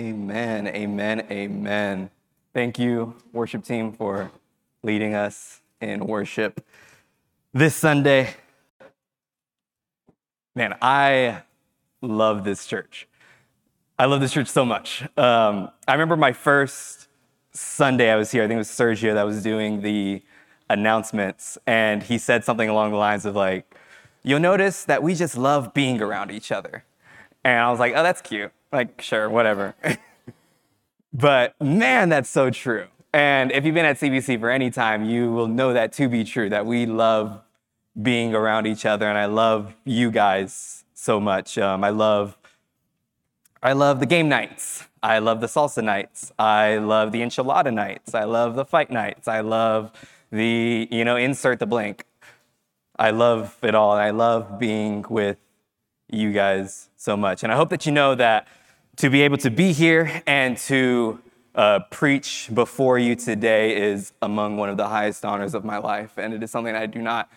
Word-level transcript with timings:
Amen, 0.00 0.66
amen, 0.68 1.26
amen. 1.30 2.08
Thank 2.54 2.78
you, 2.78 3.16
worship 3.34 3.62
team, 3.62 3.92
for 3.92 4.30
leading 4.82 5.14
us 5.14 5.60
in 5.78 6.06
worship 6.06 6.64
this 7.52 7.76
Sunday. 7.76 8.34
Man, 10.54 10.74
I 10.80 11.42
love 12.00 12.44
this 12.44 12.64
church. 12.64 13.08
I 13.98 14.06
love 14.06 14.22
this 14.22 14.32
church 14.32 14.48
so 14.48 14.64
much. 14.64 15.02
Um, 15.18 15.70
I 15.86 15.92
remember 15.92 16.16
my 16.16 16.32
first 16.32 17.08
Sunday 17.52 18.10
I 18.10 18.16
was 18.16 18.30
here, 18.30 18.42
I 18.42 18.46
think 18.46 18.54
it 18.54 18.58
was 18.58 18.68
Sergio 18.68 19.12
that 19.12 19.24
was 19.24 19.42
doing 19.42 19.82
the 19.82 20.22
announcements, 20.70 21.58
and 21.66 22.02
he 22.02 22.16
said 22.16 22.42
something 22.42 22.70
along 22.70 22.92
the 22.92 22.96
lines 22.96 23.26
of 23.26 23.36
like, 23.36 23.76
You'll 24.22 24.40
notice 24.40 24.84
that 24.84 25.02
we 25.02 25.14
just 25.14 25.36
love 25.36 25.74
being 25.74 26.00
around 26.00 26.30
each 26.30 26.50
other. 26.50 26.84
And 27.44 27.60
I 27.60 27.70
was 27.70 27.78
like, 27.78 27.92
Oh, 27.94 28.02
that's 28.02 28.22
cute. 28.22 28.50
Like, 28.72 29.02
sure, 29.02 29.28
whatever. 29.28 29.74
but 31.12 31.60
man, 31.60 32.08
that's 32.08 32.30
so 32.30 32.50
true. 32.50 32.86
And 33.12 33.50
if 33.50 33.64
you've 33.64 33.74
been 33.74 33.86
at 33.86 33.98
CBC 33.98 34.38
for 34.38 34.50
any 34.50 34.70
time, 34.70 35.04
you 35.04 35.32
will 35.32 35.48
know 35.48 35.72
that 35.72 35.92
to 35.94 36.08
be 36.08 36.22
true, 36.22 36.48
that 36.50 36.66
we 36.66 36.86
love 36.86 37.42
being 38.00 38.34
around 38.34 38.66
each 38.66 38.86
other. 38.86 39.08
And 39.08 39.18
I 39.18 39.24
love 39.26 39.74
you 39.84 40.12
guys 40.12 40.84
so 40.94 41.18
much. 41.18 41.58
Um, 41.58 41.82
I 41.82 41.90
love, 41.90 42.38
I 43.62 43.72
love 43.72 43.98
the 43.98 44.06
game 44.06 44.28
nights. 44.28 44.86
I 45.02 45.18
love 45.18 45.40
the 45.40 45.48
salsa 45.48 45.82
nights. 45.82 46.30
I 46.38 46.76
love 46.76 47.10
the 47.10 47.22
enchilada 47.22 47.72
nights. 47.72 48.14
I 48.14 48.24
love 48.24 48.54
the 48.54 48.64
fight 48.64 48.90
nights. 48.90 49.26
I 49.26 49.40
love 49.40 49.90
the, 50.30 50.86
you 50.90 51.04
know, 51.04 51.16
insert 51.16 51.58
the 51.58 51.66
blank. 51.66 52.04
I 52.96 53.10
love 53.10 53.56
it 53.62 53.74
all. 53.74 53.92
And 53.92 54.02
I 54.02 54.10
love 54.10 54.58
being 54.58 55.04
with 55.08 55.38
you 56.08 56.32
guys 56.32 56.90
so 56.96 57.16
much. 57.16 57.42
And 57.42 57.52
I 57.52 57.56
hope 57.56 57.70
that 57.70 57.86
you 57.86 57.92
know 57.92 58.14
that 58.14 58.46
to 59.00 59.08
be 59.08 59.22
able 59.22 59.38
to 59.38 59.50
be 59.50 59.72
here 59.72 60.22
and 60.26 60.58
to 60.58 61.18
uh, 61.54 61.80
preach 61.90 62.50
before 62.52 62.98
you 62.98 63.16
today 63.16 63.74
is 63.74 64.12
among 64.20 64.58
one 64.58 64.68
of 64.68 64.76
the 64.76 64.88
highest 64.88 65.24
honors 65.24 65.54
of 65.54 65.64
my 65.64 65.78
life. 65.78 66.18
And 66.18 66.34
it 66.34 66.42
is 66.42 66.50
something 66.50 66.76
I 66.76 66.84
do 66.84 67.00
not 67.00 67.30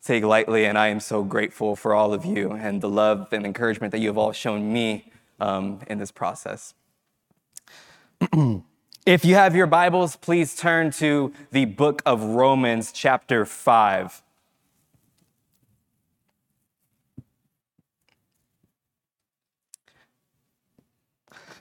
take 0.00 0.22
lightly. 0.22 0.64
And 0.64 0.78
I 0.78 0.86
am 0.88 1.00
so 1.00 1.24
grateful 1.24 1.74
for 1.74 1.92
all 1.92 2.14
of 2.14 2.24
you 2.24 2.52
and 2.52 2.80
the 2.80 2.88
love 2.88 3.32
and 3.32 3.44
encouragement 3.44 3.90
that 3.90 3.98
you 3.98 4.06
have 4.06 4.16
all 4.16 4.30
shown 4.30 4.72
me 4.72 5.10
um, 5.40 5.80
in 5.88 5.98
this 5.98 6.12
process. 6.12 6.74
if 9.04 9.24
you 9.24 9.34
have 9.34 9.56
your 9.56 9.66
Bibles, 9.66 10.14
please 10.14 10.54
turn 10.54 10.92
to 10.92 11.32
the 11.50 11.64
book 11.64 12.00
of 12.06 12.22
Romans, 12.22 12.92
chapter 12.92 13.44
5. 13.44 14.22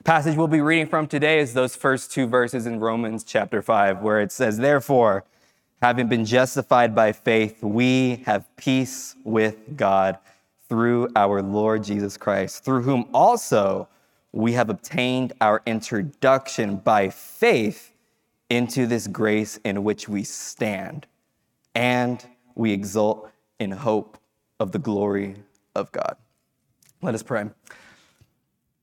Passage 0.07 0.37
we'll 0.37 0.47
be 0.47 0.61
reading 0.61 0.87
from 0.87 1.05
today 1.05 1.37
is 1.37 1.53
those 1.53 1.75
first 1.75 2.13
two 2.13 2.25
verses 2.27 2.65
in 2.65 2.79
Romans 2.79 3.25
chapter 3.25 3.61
5, 3.61 4.01
where 4.01 4.21
it 4.21 4.31
says, 4.31 4.57
Therefore, 4.57 5.25
having 5.81 6.07
been 6.07 6.23
justified 6.23 6.95
by 6.95 7.11
faith, 7.11 7.61
we 7.61 8.23
have 8.25 8.47
peace 8.55 9.17
with 9.25 9.75
God 9.75 10.17
through 10.69 11.09
our 11.17 11.41
Lord 11.41 11.83
Jesus 11.83 12.15
Christ, 12.15 12.63
through 12.63 12.83
whom 12.83 13.09
also 13.13 13.89
we 14.31 14.53
have 14.53 14.69
obtained 14.69 15.33
our 15.41 15.61
introduction 15.65 16.77
by 16.77 17.09
faith 17.09 17.91
into 18.49 18.87
this 18.87 19.07
grace 19.07 19.59
in 19.65 19.83
which 19.83 20.07
we 20.07 20.23
stand, 20.23 21.05
and 21.75 22.25
we 22.55 22.71
exult 22.71 23.29
in 23.59 23.71
hope 23.71 24.17
of 24.61 24.71
the 24.71 24.79
glory 24.79 25.35
of 25.75 25.91
God. 25.91 26.15
Let 27.01 27.13
us 27.13 27.23
pray. 27.23 27.49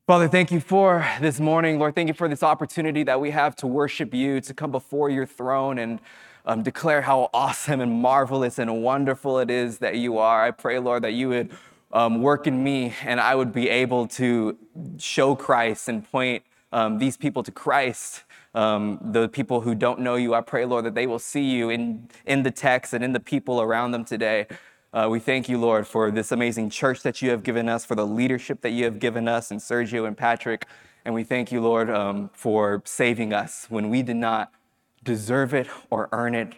Father, 0.07 0.29
thank 0.29 0.53
you 0.53 0.61
for 0.61 1.07
this 1.23 1.41
morning. 1.41 1.79
Lord, 1.79 1.95
thank 1.95 2.09
you 2.09 2.15
for 2.15 2.29
this 2.29 2.43
opportunity 2.43 3.05
that 3.05 3.23
we 3.23 3.31
have 3.31 3.57
to 3.57 3.67
worship 3.67 4.13
you, 4.13 4.39
to 4.43 4.53
come 4.53 4.71
before 4.71 5.09
your 5.09 5.25
throne 5.25 5.79
and 5.79 5.99
um, 6.45 6.63
declare 6.63 7.01
how 7.01 7.31
awesome 7.33 7.81
and 7.81 7.91
marvelous 7.91 8.59
and 8.59 8.83
wonderful 8.83 9.39
it 9.39 9.51
is 9.51 9.79
that 9.79 9.97
you 9.97 10.19
are. 10.19 10.45
I 10.45 10.51
pray, 10.51 10.79
Lord, 10.79 11.05
that 11.05 11.15
you 11.15 11.31
would 11.31 11.53
um, 11.91 12.21
work 12.21 12.47
in 12.47 12.63
me 12.63 12.93
and 13.03 13.19
I 13.19 13.35
would 13.35 13.51
be 13.51 13.71
able 13.71 14.07
to 14.09 14.59
show 14.99 15.35
Christ 15.35 15.89
and 15.89 16.05
point 16.11 16.43
um, 16.71 16.99
these 16.99 17.17
people 17.17 17.43
to 17.43 17.51
Christ. 17.51 18.25
Um, 18.55 18.99
the 19.01 19.31
people 19.31 19.63
who 19.63 19.75
don't 19.75 20.01
know 20.01 20.17
you, 20.17 20.35
I 20.35 20.43
pray, 20.43 20.67
Lord, 20.67 20.85
that 20.85 20.95
they 20.95 21.07
will 21.07 21.19
see 21.19 21.45
you 21.45 21.71
in, 21.71 22.11
in 22.27 22.43
the 22.43 22.51
text 22.51 22.93
and 22.93 23.03
in 23.03 23.15
the 23.15 23.21
people 23.21 23.59
around 23.59 23.93
them 23.93 24.05
today. 24.05 24.49
Uh, 24.95 25.09
we 25.11 25.19
thank 25.19 25.49
you, 25.49 25.59
Lord, 25.59 25.89
for 25.89 26.13
this 26.13 26.31
amazing 26.31 26.71
church 26.71 27.03
that 27.03 27.21
you 27.21 27.31
have 27.31 27.43
given 27.43 27.69
us, 27.69 27.85
for 27.85 27.97
the 27.97 28.07
leadership 28.07 28.61
that 28.61 28.71
you 28.71 28.85
have 28.85 29.01
given 29.01 29.27
us, 29.27 29.51
and 29.51 29.59
Sergio 29.59 30.07
and 30.07 30.17
Patrick. 30.17 30.67
And 31.05 31.13
we 31.13 31.25
thank 31.25 31.51
you, 31.51 31.61
Lord, 31.61 31.91
um, 31.91 32.31
for 32.33 32.81
saving 32.85 33.33
us 33.33 33.67
when 33.69 33.91
we 33.91 34.03
did 34.03 34.15
not 34.15 34.53
deserve 35.03 35.53
it 35.53 35.67
or 35.91 36.09
earn 36.13 36.37
it, 36.37 36.55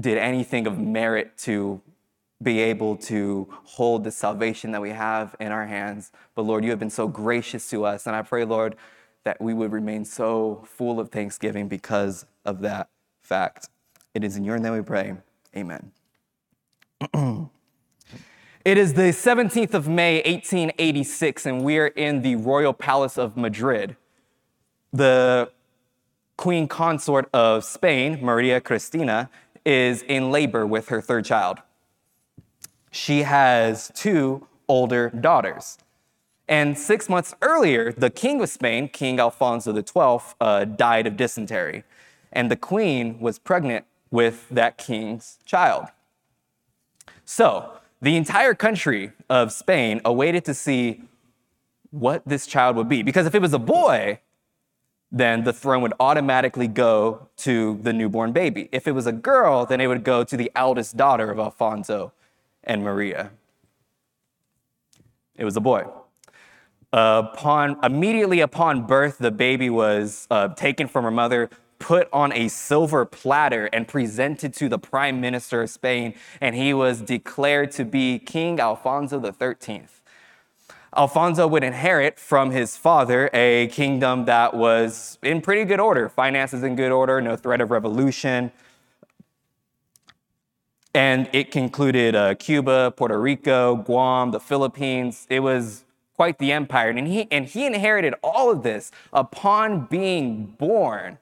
did 0.00 0.16
anything 0.16 0.66
of 0.66 0.78
merit 0.78 1.36
to 1.40 1.82
be 2.42 2.60
able 2.60 2.96
to 2.96 3.46
hold 3.64 4.04
the 4.04 4.10
salvation 4.10 4.72
that 4.72 4.80
we 4.80 4.90
have 4.90 5.36
in 5.38 5.52
our 5.52 5.66
hands. 5.66 6.10
But 6.34 6.42
Lord, 6.42 6.64
you 6.64 6.70
have 6.70 6.78
been 6.78 6.88
so 6.88 7.08
gracious 7.08 7.68
to 7.68 7.84
us. 7.84 8.06
And 8.06 8.16
I 8.16 8.22
pray, 8.22 8.44
Lord, 8.44 8.74
that 9.24 9.38
we 9.38 9.52
would 9.52 9.72
remain 9.72 10.06
so 10.06 10.64
full 10.66 10.98
of 10.98 11.10
thanksgiving 11.10 11.68
because 11.68 12.24
of 12.46 12.62
that 12.62 12.88
fact. 13.20 13.68
It 14.14 14.24
is 14.24 14.36
in 14.36 14.44
your 14.44 14.58
name 14.58 14.72
we 14.72 14.80
pray. 14.80 15.14
Amen. 15.54 15.92
It 17.00 18.76
is 18.76 18.94
the 18.94 19.12
17th 19.12 19.74
of 19.74 19.88
May, 19.88 20.16
1886, 20.16 21.46
and 21.46 21.62
we're 21.62 21.86
in 21.88 22.22
the 22.22 22.36
Royal 22.36 22.72
Palace 22.72 23.16
of 23.16 23.36
Madrid. 23.36 23.96
The 24.92 25.50
Queen 26.36 26.66
Consort 26.66 27.28
of 27.32 27.64
Spain, 27.64 28.18
Maria 28.22 28.60
Cristina, 28.60 29.30
is 29.64 30.02
in 30.02 30.30
labor 30.30 30.66
with 30.66 30.88
her 30.88 31.00
third 31.00 31.24
child. 31.24 31.58
She 32.90 33.22
has 33.22 33.92
two 33.94 34.46
older 34.66 35.10
daughters. 35.10 35.78
And 36.48 36.78
six 36.78 37.08
months 37.08 37.34
earlier, 37.42 37.92
the 37.92 38.08
King 38.08 38.40
of 38.40 38.48
Spain, 38.48 38.88
King 38.88 39.20
Alfonso 39.20 39.74
XII, 39.74 40.34
uh, 40.40 40.64
died 40.64 41.06
of 41.06 41.16
dysentery. 41.16 41.84
And 42.32 42.50
the 42.50 42.56
Queen 42.56 43.20
was 43.20 43.38
pregnant 43.38 43.84
with 44.10 44.48
that 44.48 44.78
king's 44.78 45.38
child. 45.44 45.88
So, 47.30 47.74
the 48.00 48.16
entire 48.16 48.54
country 48.54 49.12
of 49.28 49.52
Spain 49.52 50.00
awaited 50.02 50.46
to 50.46 50.54
see 50.54 51.02
what 51.90 52.22
this 52.24 52.46
child 52.46 52.74
would 52.76 52.88
be. 52.88 53.02
Because 53.02 53.26
if 53.26 53.34
it 53.34 53.42
was 53.42 53.52
a 53.52 53.58
boy, 53.58 54.20
then 55.12 55.44
the 55.44 55.52
throne 55.52 55.82
would 55.82 55.92
automatically 56.00 56.68
go 56.68 57.28
to 57.36 57.78
the 57.82 57.92
newborn 57.92 58.32
baby. 58.32 58.70
If 58.72 58.88
it 58.88 58.92
was 58.92 59.06
a 59.06 59.12
girl, 59.12 59.66
then 59.66 59.78
it 59.78 59.88
would 59.88 60.04
go 60.04 60.24
to 60.24 60.38
the 60.38 60.50
eldest 60.56 60.96
daughter 60.96 61.30
of 61.30 61.38
Alfonso 61.38 62.14
and 62.64 62.82
Maria. 62.82 63.30
It 65.36 65.44
was 65.44 65.54
a 65.54 65.60
boy. 65.60 65.84
Upon, 66.94 67.76
immediately 67.84 68.40
upon 68.40 68.86
birth, 68.86 69.18
the 69.18 69.30
baby 69.30 69.68
was 69.68 70.26
uh, 70.30 70.48
taken 70.54 70.88
from 70.88 71.04
her 71.04 71.10
mother, 71.10 71.50
put 71.78 72.08
on 72.12 72.32
a 72.32 72.48
silver 72.48 73.04
platter 73.04 73.66
and 73.66 73.86
presented 73.86 74.52
to 74.54 74.68
the 74.68 74.78
prime 74.78 75.20
minister 75.20 75.62
of 75.62 75.70
Spain, 75.70 76.14
and 76.40 76.54
he 76.54 76.74
was 76.74 77.00
declared 77.00 77.70
to 77.72 77.84
be 77.84 78.18
King 78.18 78.60
Alfonso 78.60 79.20
XIII. 79.20 79.84
Alfonso 80.96 81.46
would 81.46 81.62
inherit 81.62 82.18
from 82.18 82.50
his 82.50 82.76
father 82.76 83.30
a 83.32 83.68
kingdom 83.68 84.24
that 84.24 84.54
was 84.54 85.18
in 85.22 85.40
pretty 85.40 85.64
good 85.64 85.80
order, 85.80 86.08
finances 86.08 86.62
in 86.62 86.76
good 86.76 86.90
order, 86.90 87.20
no 87.20 87.36
threat 87.36 87.60
of 87.60 87.70
revolution. 87.70 88.50
And 90.94 91.28
it 91.32 91.50
concluded 91.50 92.16
uh, 92.16 92.34
Cuba, 92.34 92.92
Puerto 92.96 93.20
Rico, 93.20 93.76
Guam, 93.76 94.30
the 94.30 94.40
Philippines. 94.40 95.26
It 95.28 95.40
was 95.40 95.84
quite 96.16 96.38
the 96.38 96.50
empire. 96.50 96.88
And 96.88 97.06
he, 97.06 97.28
and 97.30 97.44
he 97.44 97.66
inherited 97.66 98.14
all 98.24 98.50
of 98.50 98.62
this 98.62 98.90
upon 99.12 99.86
being 99.86 100.46
born 100.58 101.18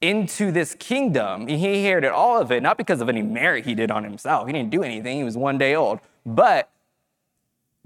into 0.00 0.52
this 0.52 0.74
kingdom. 0.74 1.48
He 1.48 1.54
inherited 1.54 2.12
all 2.12 2.40
of 2.40 2.52
it, 2.52 2.62
not 2.62 2.78
because 2.78 3.00
of 3.00 3.08
any 3.08 3.22
merit 3.22 3.66
he 3.66 3.74
did 3.74 3.90
on 3.90 4.04
himself. 4.04 4.46
He 4.46 4.52
didn't 4.52 4.70
do 4.70 4.82
anything, 4.82 5.18
he 5.18 5.24
was 5.24 5.36
one 5.36 5.58
day 5.58 5.74
old, 5.74 6.00
but 6.24 6.70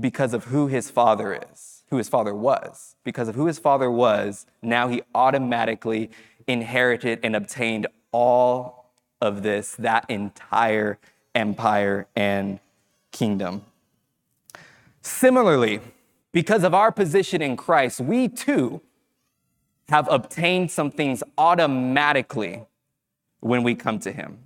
because 0.01 0.35
of 0.35 0.45
who 0.45 0.67
his 0.67 0.91
father 0.91 1.41
is, 1.53 1.85
who 1.91 1.97
his 1.97 2.09
father 2.09 2.35
was. 2.35 2.97
Because 3.05 3.29
of 3.29 3.35
who 3.35 3.47
his 3.47 3.59
father 3.59 3.91
was, 3.91 4.47
now 4.61 4.89
he 4.89 5.03
automatically 5.15 6.11
inherited 6.47 7.21
and 7.23 7.37
obtained 7.37 7.87
all 8.11 8.91
of 9.21 9.43
this, 9.43 9.75
that 9.77 10.05
entire 10.09 10.99
empire 11.35 12.09
and 12.17 12.59
kingdom. 13.13 13.63
Similarly, 15.03 15.81
because 16.33 16.65
of 16.65 16.75
our 16.75 16.91
position 16.91 17.43
in 17.43 17.57
Christ, 17.57 18.01
we 18.01 18.29
too 18.29 18.81
have 19.89 20.09
obtained 20.11 20.71
some 20.71 20.91
things 20.91 21.23
automatically 21.39 22.65
when 23.41 23.63
we 23.63 23.75
come 23.75 23.99
to 24.01 24.13
Him. 24.13 24.39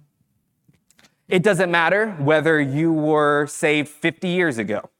It 1.29 1.43
doesn't 1.43 1.71
matter 1.71 2.13
whether 2.19 2.61
you 2.61 2.93
were 2.93 3.47
saved 3.47 3.89
50 3.89 4.29
years 4.29 4.59
ago. 4.59 4.91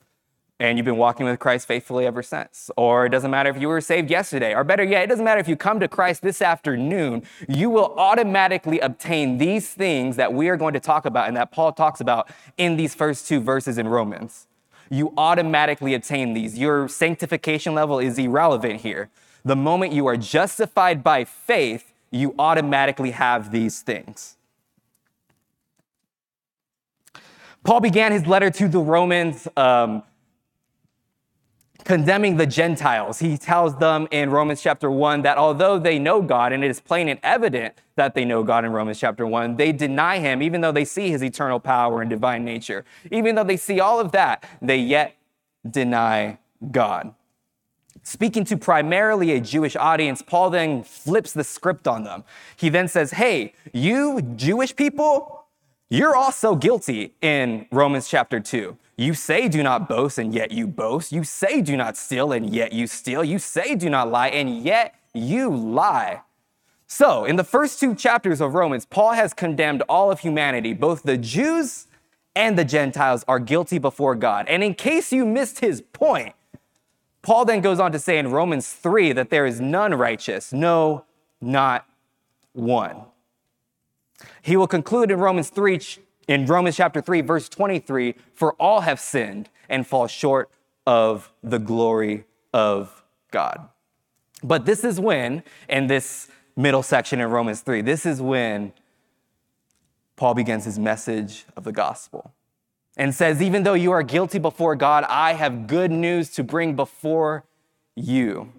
and 0.59 0.79
you've 0.79 0.87
been 0.87 0.97
walking 0.97 1.27
with 1.27 1.39
Christ 1.39 1.69
faithfully 1.69 2.07
ever 2.07 2.23
since. 2.23 2.71
Or 2.77 3.05
it 3.07 3.11
doesn't 3.11 3.31
matter 3.31 3.51
if 3.51 3.61
you 3.61 3.69
were 3.69 3.81
saved 3.81 4.11
yesterday, 4.11 4.55
or 4.55 4.65
better 4.65 4.83
yet, 4.83 5.05
it 5.05 5.09
doesn't 5.09 5.25
matter 5.25 5.41
if 5.41 5.49
you 5.49 5.57
come 5.57 5.81
to 5.81 5.89
Christ 5.89 6.23
this 6.23 6.41
afternoon, 6.41 7.25
you 7.49 7.69
will 7.69 7.95
automatically 7.99 8.81
obtain 8.81 9.37
these 9.39 9.69
things 9.75 10.17
that 10.17 10.33
we 10.33 10.49
are 10.49 10.57
going 10.57 10.73
to 10.73 10.81
talk 10.81 11.05
about 11.05 11.29
and 11.29 11.37
that 11.37 11.51
Paul 11.53 11.73
talks 11.73 12.01
about 12.01 12.31
in 12.57 12.77
these 12.77 12.95
first 12.95 13.29
two 13.29 13.41
verses 13.41 13.77
in 13.77 13.87
Romans. 13.87 14.47
You 14.89 15.13
automatically 15.19 15.95
obtain 15.95 16.33
these. 16.33 16.57
Your 16.59 16.89
sanctification 16.89 17.75
level 17.75 17.99
is 17.99 18.19
irrelevant 18.19 18.81
here. 18.81 19.11
The 19.47 19.55
moment 19.55 19.93
you 19.93 20.07
are 20.09 20.17
justified 20.17 21.05
by 21.05 21.25
faith, 21.25 21.93
you 22.11 22.35
automatically 22.37 23.13
have 23.13 23.53
these 23.53 23.81
things. 23.81 24.37
Paul 27.63 27.79
began 27.79 28.11
his 28.11 28.27
letter 28.27 28.51
to 28.51 28.67
the 28.67 28.81
Romans. 28.81 29.47
Um, 29.57 30.03
condemning 31.85 32.37
the 32.37 32.47
Gentiles. 32.47 33.21
He 33.21 33.39
tells 33.39 33.77
them 33.77 34.09
in 34.11 34.31
Romans 34.31 34.61
chapter 34.61 34.91
1 34.91 35.23
that 35.23 35.39
although 35.39 35.79
they 35.79 36.01
know 36.01 36.21
God, 36.21 36.53
and 36.53 36.65
it 36.65 36.69
is 36.69 36.81
plain 36.81 37.09
and 37.09 37.21
evident 37.23 37.75
that 37.95 38.17
they 38.17 38.25
know 38.25 38.43
God 38.43 38.65
in 38.65 38.73
Romans 38.73 38.99
chapter 38.99 39.25
1, 39.25 39.57
they 39.57 39.71
deny 39.71 40.19
him 40.19 40.43
even 40.43 40.63
though 40.63 40.73
they 40.73 40.85
see 40.85 41.11
his 41.11 41.23
eternal 41.23 41.61
power 41.61 42.01
and 42.01 42.11
divine 42.11 42.45
nature. 42.45 42.85
Even 43.13 43.37
though 43.37 43.45
they 43.45 43.57
see 43.57 43.79
all 43.79 44.01
of 44.01 44.11
that, 44.11 44.43
they 44.61 44.79
yet 44.79 45.17
deny 45.71 46.39
God. 46.73 47.15
Speaking 48.03 48.45
to 48.45 48.57
primarily 48.57 49.33
a 49.33 49.41
Jewish 49.41 49.77
audience, 49.77 50.23
Paul 50.23 50.51
then 50.51 50.83
flips 50.83 51.33
the 51.33 51.45
script 51.45 51.89
on 51.89 52.05
them. 52.05 52.25
He 52.57 52.69
then 52.69 52.89
says, 52.89 53.13
Hey, 53.13 53.55
you 53.73 54.23
Jewish 54.37 54.75
people, 54.75 55.47
you're 55.89 56.17
also 56.17 56.55
guilty 56.57 57.15
in 57.21 57.67
Romans 57.71 58.09
chapter 58.09 58.41
2. 58.41 58.77
You 58.97 59.15
say 59.15 59.49
do 59.49 59.63
not 59.63 59.89
boast, 59.89 60.19
and 60.19 60.35
yet 60.35 60.51
you 60.51 60.67
boast. 60.67 61.13
You 61.13 61.23
say 61.23 61.61
do 61.61 61.77
not 61.77 61.97
steal, 61.97 62.33
and 62.33 62.49
yet 62.49 62.73
you 62.73 62.87
steal. 62.87 63.23
You 63.23 63.39
say 63.39 63.75
do 63.75 63.91
not 63.91 64.11
lie, 64.11 64.29
and 64.29 64.65
yet 64.65 64.95
you 65.13 65.55
lie. 65.55 66.23
So, 66.87 67.25
in 67.25 67.37
the 67.37 67.45
first 67.45 67.79
two 67.79 67.95
chapters 67.95 68.41
of 68.41 68.55
Romans, 68.55 68.87
Paul 68.87 69.13
has 69.13 69.35
condemned 69.35 69.83
all 69.89 70.11
of 70.11 70.21
humanity. 70.21 70.73
Both 70.73 71.03
the 71.03 71.19
Jews 71.19 71.89
and 72.35 72.57
the 72.57 72.65
Gentiles 72.65 73.25
are 73.27 73.39
guilty 73.39 73.79
before 73.79 74.15
God. 74.15 74.47
And 74.49 74.63
in 74.63 74.75
case 74.75 75.13
you 75.13 75.27
missed 75.27 75.61
his 75.61 75.81
point, 75.81 76.35
Paul 77.27 77.45
then 77.45 77.61
goes 77.61 77.81
on 77.81 77.91
to 77.91 77.99
say 77.99 78.19
in 78.19 78.31
Romans 78.31 78.73
3 78.73 79.11
that 79.15 79.31
there 79.31 79.47
is 79.47 79.61
none 79.61 79.93
righteous, 79.95 80.53
no, 80.53 81.05
not 81.41 81.85
one. 82.53 83.03
He 84.43 84.57
will 84.57 84.69
conclude 84.69 85.11
in 85.11 85.19
Romans 85.19 85.51
3 85.51 85.81
in 86.29 86.47
Romans 86.47 86.77
chapter 86.77 87.01
3, 87.01 87.23
verse 87.23 87.49
23, 87.49 88.15
for 88.33 88.53
all 88.61 88.83
have 88.83 89.01
sinned 89.01 89.49
and 89.69 89.85
fall 89.85 90.07
short 90.07 90.51
of 90.87 91.33
the 91.43 91.59
glory 91.59 92.27
of 92.55 93.03
God. 93.33 93.71
But 94.45 94.65
this 94.65 94.85
is 94.85 95.01
when, 95.01 95.43
in 95.69 95.89
this 95.89 96.29
middle 96.55 96.85
section 96.85 97.21
in 97.21 97.29
Romans 97.29 97.61
3, 97.61 97.81
this 97.81 98.07
is 98.07 98.23
when 98.23 98.73
Paul 100.15 100.35
begins 100.35 100.65
his 100.65 100.79
message 100.79 101.45
of 101.57 101.65
the 101.65 101.73
gospel 101.73 102.36
and 102.97 103.15
says, 103.15 103.43
Even 103.43 103.63
though 103.63 103.75
you 103.75 103.93
are 103.93 104.03
guilty 104.03 104.39
before 104.39 104.77
God, 104.77 105.05
I 105.09 105.35
have 105.35 105.67
good 105.67 105.91
news 105.91 106.31
to 106.31 106.45
bring 106.45 106.75
before 106.77 107.45
you. 107.95 108.53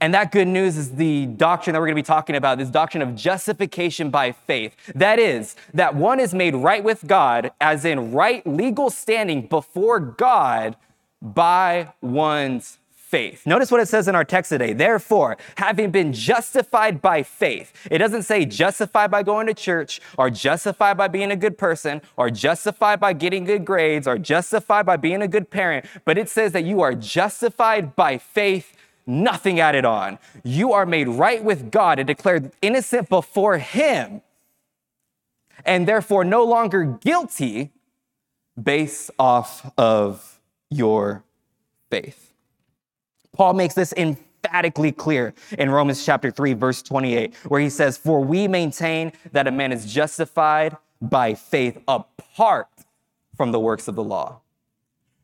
And 0.00 0.14
that 0.14 0.30
good 0.30 0.46
news 0.46 0.76
is 0.76 0.94
the 0.94 1.26
doctrine 1.26 1.74
that 1.74 1.80
we're 1.80 1.86
going 1.86 1.96
to 1.96 2.02
be 2.02 2.06
talking 2.06 2.36
about, 2.36 2.58
this 2.58 2.70
doctrine 2.70 3.02
of 3.02 3.16
justification 3.16 4.10
by 4.10 4.30
faith. 4.30 4.76
That 4.94 5.18
is, 5.18 5.56
that 5.74 5.96
one 5.96 6.20
is 6.20 6.32
made 6.32 6.54
right 6.54 6.84
with 6.84 7.06
God, 7.06 7.50
as 7.60 7.84
in 7.84 8.12
right 8.12 8.46
legal 8.46 8.90
standing 8.90 9.46
before 9.48 9.98
God 9.98 10.76
by 11.20 11.92
one's 12.00 12.78
faith. 13.08 13.46
Notice 13.46 13.70
what 13.70 13.80
it 13.80 13.88
says 13.88 14.06
in 14.06 14.14
our 14.14 14.24
text 14.24 14.50
today. 14.50 14.74
Therefore, 14.74 15.38
having 15.56 15.90
been 15.90 16.12
justified 16.12 17.00
by 17.00 17.22
faith, 17.22 17.72
it 17.90 17.98
doesn't 17.98 18.24
say 18.24 18.44
justified 18.44 19.10
by 19.10 19.22
going 19.22 19.46
to 19.46 19.54
church, 19.54 19.98
or 20.18 20.28
justified 20.28 20.98
by 20.98 21.08
being 21.08 21.30
a 21.30 21.36
good 21.36 21.56
person, 21.56 22.02
or 22.18 22.28
justified 22.28 23.00
by 23.00 23.14
getting 23.14 23.44
good 23.44 23.64
grades, 23.64 24.06
or 24.06 24.18
justified 24.18 24.84
by 24.84 24.98
being 24.98 25.22
a 25.22 25.28
good 25.28 25.50
parent, 25.50 25.86
but 26.04 26.18
it 26.18 26.28
says 26.28 26.52
that 26.52 26.64
you 26.64 26.82
are 26.82 26.94
justified 26.94 27.96
by 27.96 28.18
faith 28.18 28.76
nothing 29.06 29.58
added 29.58 29.86
on. 29.86 30.18
You 30.44 30.74
are 30.74 30.84
made 30.84 31.08
right 31.08 31.42
with 31.42 31.70
God 31.70 31.98
and 31.98 32.06
declared 32.06 32.52
innocent 32.60 33.08
before 33.08 33.56
Him, 33.56 34.20
and 35.64 35.88
therefore 35.88 36.24
no 36.24 36.44
longer 36.44 36.84
guilty 36.84 37.70
based 38.62 39.10
off 39.18 39.72
of 39.78 40.40
your 40.68 41.24
faith. 41.90 42.27
Paul 43.38 43.54
makes 43.54 43.74
this 43.74 43.94
emphatically 43.96 44.90
clear 44.90 45.32
in 45.56 45.70
Romans 45.70 46.04
chapter 46.04 46.30
3, 46.30 46.54
verse 46.54 46.82
28, 46.82 47.34
where 47.46 47.60
he 47.60 47.70
says, 47.70 47.96
For 47.96 48.20
we 48.20 48.48
maintain 48.48 49.12
that 49.30 49.46
a 49.46 49.52
man 49.52 49.72
is 49.72 49.86
justified 49.86 50.76
by 51.00 51.34
faith 51.34 51.78
apart 51.86 52.66
from 53.36 53.52
the 53.52 53.60
works 53.60 53.86
of 53.86 53.94
the 53.94 54.02
law. 54.02 54.40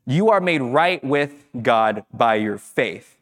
You 0.05 0.29
are 0.29 0.39
made 0.39 0.61
right 0.61 1.03
with 1.03 1.33
God 1.61 2.05
by 2.13 2.35
your 2.35 2.57
faith. 2.57 3.17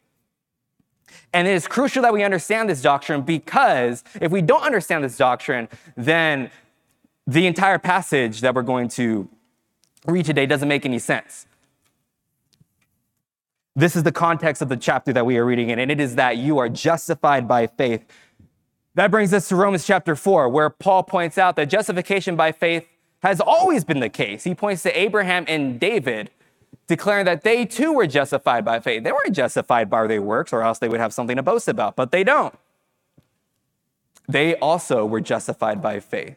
And 1.32 1.48
it 1.48 1.54
is 1.54 1.66
crucial 1.66 2.02
that 2.02 2.12
we 2.12 2.22
understand 2.22 2.70
this 2.70 2.80
doctrine 2.80 3.22
because 3.22 4.04
if 4.20 4.30
we 4.30 4.42
don't 4.42 4.62
understand 4.62 5.02
this 5.02 5.16
doctrine, 5.16 5.68
then 5.96 6.50
the 7.26 7.48
entire 7.48 7.80
passage 7.80 8.42
that 8.42 8.54
we're 8.54 8.62
going 8.62 8.88
to 8.90 9.28
read 10.06 10.24
today 10.24 10.46
doesn't 10.46 10.68
make 10.68 10.86
any 10.86 11.00
sense. 11.00 11.46
This 13.76 13.96
is 13.96 14.04
the 14.04 14.12
context 14.12 14.62
of 14.62 14.68
the 14.68 14.76
chapter 14.76 15.12
that 15.12 15.26
we 15.26 15.36
are 15.36 15.44
reading 15.44 15.70
in, 15.70 15.80
and 15.80 15.90
it 15.90 16.00
is 16.00 16.14
that 16.14 16.36
you 16.36 16.58
are 16.58 16.68
justified 16.68 17.48
by 17.48 17.66
faith. 17.66 18.04
That 18.94 19.10
brings 19.10 19.32
us 19.32 19.48
to 19.48 19.56
Romans 19.56 19.84
chapter 19.84 20.14
4, 20.14 20.48
where 20.48 20.70
Paul 20.70 21.02
points 21.02 21.38
out 21.38 21.56
that 21.56 21.68
justification 21.68 22.36
by 22.36 22.52
faith 22.52 22.86
has 23.24 23.40
always 23.40 23.84
been 23.84 23.98
the 23.98 24.08
case. 24.08 24.44
He 24.44 24.54
points 24.54 24.84
to 24.84 24.96
Abraham 24.96 25.44
and 25.48 25.80
David 25.80 26.30
declaring 26.86 27.24
that 27.24 27.42
they 27.42 27.64
too 27.64 27.92
were 27.92 28.06
justified 28.06 28.64
by 28.64 28.78
faith. 28.78 29.02
They 29.02 29.10
weren't 29.10 29.34
justified 29.34 29.90
by 29.90 30.06
their 30.06 30.22
works, 30.22 30.52
or 30.52 30.62
else 30.62 30.78
they 30.78 30.88
would 30.88 31.00
have 31.00 31.12
something 31.12 31.36
to 31.36 31.42
boast 31.42 31.66
about, 31.66 31.96
but 31.96 32.12
they 32.12 32.22
don't. 32.22 32.54
They 34.28 34.54
also 34.56 35.04
were 35.04 35.20
justified 35.20 35.82
by 35.82 35.98
faith. 35.98 36.36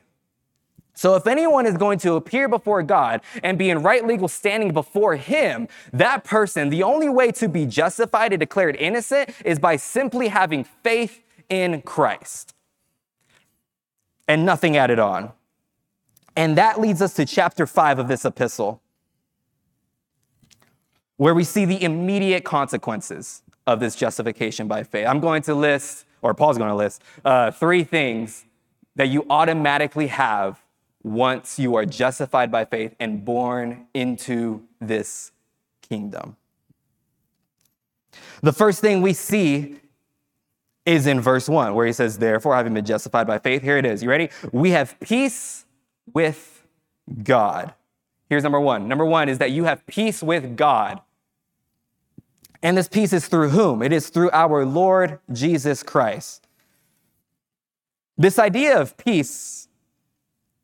So, 0.98 1.14
if 1.14 1.28
anyone 1.28 1.68
is 1.68 1.78
going 1.78 2.00
to 2.00 2.14
appear 2.14 2.50
before 2.50 2.82
God 2.82 3.22
and 3.44 3.56
be 3.56 3.70
in 3.70 3.84
right 3.84 4.04
legal 4.04 4.28
standing 4.28 4.74
before 4.74 5.16
Him, 5.16 5.68
that 5.94 6.24
person, 6.24 6.70
the 6.70 6.82
only 6.82 7.08
way 7.08 7.32
to 7.34 7.48
be 7.48 7.68
justified 7.68 8.34
and 8.34 8.40
declared 8.40 8.76
innocent 8.78 9.30
is 9.46 9.60
by 9.60 9.76
simply 9.76 10.30
having 10.30 10.64
faith 10.64 11.22
in 11.50 11.84
Christ 11.84 12.56
and 14.28 14.44
nothing 14.44 14.76
added 14.76 14.98
on. 14.98 15.34
And 16.36 16.58
that 16.58 16.82
leads 16.82 17.04
us 17.04 17.14
to 17.14 17.28
chapter 17.28 17.68
5 17.68 18.00
of 18.00 18.08
this 18.08 18.26
epistle 18.26 18.82
where 21.18 21.36
we 21.36 21.44
see 21.44 21.66
the 21.66 21.84
immediate 21.84 22.44
consequences 22.44 23.44
of 23.68 23.80
this 23.80 23.96
justification 23.96 24.68
by 24.68 24.82
faith. 24.82 25.06
I'm 25.06 25.20
going 25.20 25.44
to 25.44 25.54
list, 25.54 26.06
or 26.24 26.34
Paul's 26.34 26.58
going 26.58 26.72
to 26.72 26.76
list, 26.76 27.04
uh, 27.24 27.52
three 27.52 27.84
things 27.84 28.46
that 28.96 29.10
you 29.10 29.28
automatically 29.30 30.08
have 30.08 30.64
once 31.08 31.58
you 31.58 31.76
are 31.76 31.86
justified 31.86 32.52
by 32.52 32.66
faith 32.66 32.96
and 33.00 33.24
born 33.24 33.88
into 33.94 34.64
this 34.80 35.32
kingdom. 35.82 36.36
The 38.42 38.54
first 38.54 38.82
thing 38.82 39.02
we 39.02 39.14
see 39.14 39.80
is 40.86 41.08
in 41.08 41.20
verse 41.20 41.50
1, 41.50 41.74
where 41.74 41.86
he 41.86 41.94
says, 41.94 42.18
Therefore, 42.18 42.56
having 42.56 42.74
been 42.74 42.86
justified 42.86 43.28
by 43.28 43.40
faith, 43.40 43.62
here 43.62 43.78
it 43.78 43.86
is. 43.86 44.04
You 44.04 44.10
ready? 44.10 44.30
We 44.52 44.72
have 44.72 45.00
peace 45.00 45.66
with 46.14 46.64
God. 47.24 47.74
Here's 48.30 48.44
number 48.44 48.60
one. 48.60 48.88
Number 48.88 49.06
one 49.06 49.30
is 49.30 49.38
that 49.38 49.52
you 49.52 49.64
have 49.64 49.86
peace 49.88 50.22
with 50.22 50.58
God. 50.58 51.02
And 52.62 52.78
this 52.78 52.88
peace 52.88 53.14
is 53.14 53.28
through 53.28 53.50
whom? 53.50 53.82
It 53.82 53.94
is 53.94 54.10
through 54.10 54.32
our 54.32 54.66
Lord 54.66 55.20
Jesus 55.32 55.84
Christ. 55.84 56.48
This 58.18 58.40
idea 58.40 58.80
of 58.80 58.98
peace 58.98 59.68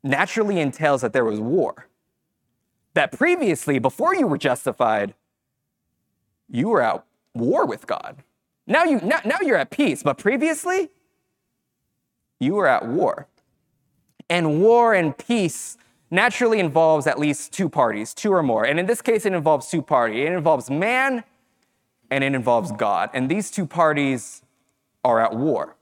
naturally 0.03 0.59
entails 0.59 1.01
that 1.01 1.13
there 1.13 1.25
was 1.25 1.39
war. 1.39 1.87
That 2.93 3.11
previously, 3.11 3.79
before 3.79 4.15
you 4.15 4.27
were 4.27 4.37
justified, 4.37 5.13
you 6.49 6.69
were 6.69 6.81
at 6.81 7.03
war 7.33 7.65
with 7.65 7.87
God. 7.87 8.17
Now, 8.67 8.83
you, 8.83 8.99
now, 9.01 9.19
now 9.25 9.37
you're 9.41 9.57
at 9.57 9.71
peace, 9.71 10.03
but 10.03 10.17
previously, 10.17 10.89
you 12.39 12.53
were 12.53 12.67
at 12.67 12.87
war. 12.87 13.27
And 14.29 14.61
war 14.61 14.93
and 14.93 15.17
peace 15.17 15.77
naturally 16.11 16.59
involves 16.59 17.07
at 17.07 17.17
least 17.17 17.51
two 17.51 17.67
parties, 17.67 18.13
two 18.13 18.31
or 18.31 18.43
more. 18.43 18.65
And 18.65 18.79
in 18.79 18.85
this 18.85 19.01
case, 19.01 19.25
it 19.25 19.33
involves 19.33 19.67
two 19.69 19.81
parties. 19.81 20.29
It 20.29 20.33
involves 20.33 20.69
man 20.69 21.23
and 22.11 22.23
it 22.23 22.35
involves 22.35 22.71
God. 22.71 23.09
And 23.13 23.29
these 23.29 23.49
two 23.49 23.65
parties 23.65 24.43
are 25.03 25.19
at 25.19 25.35
war. 25.35 25.75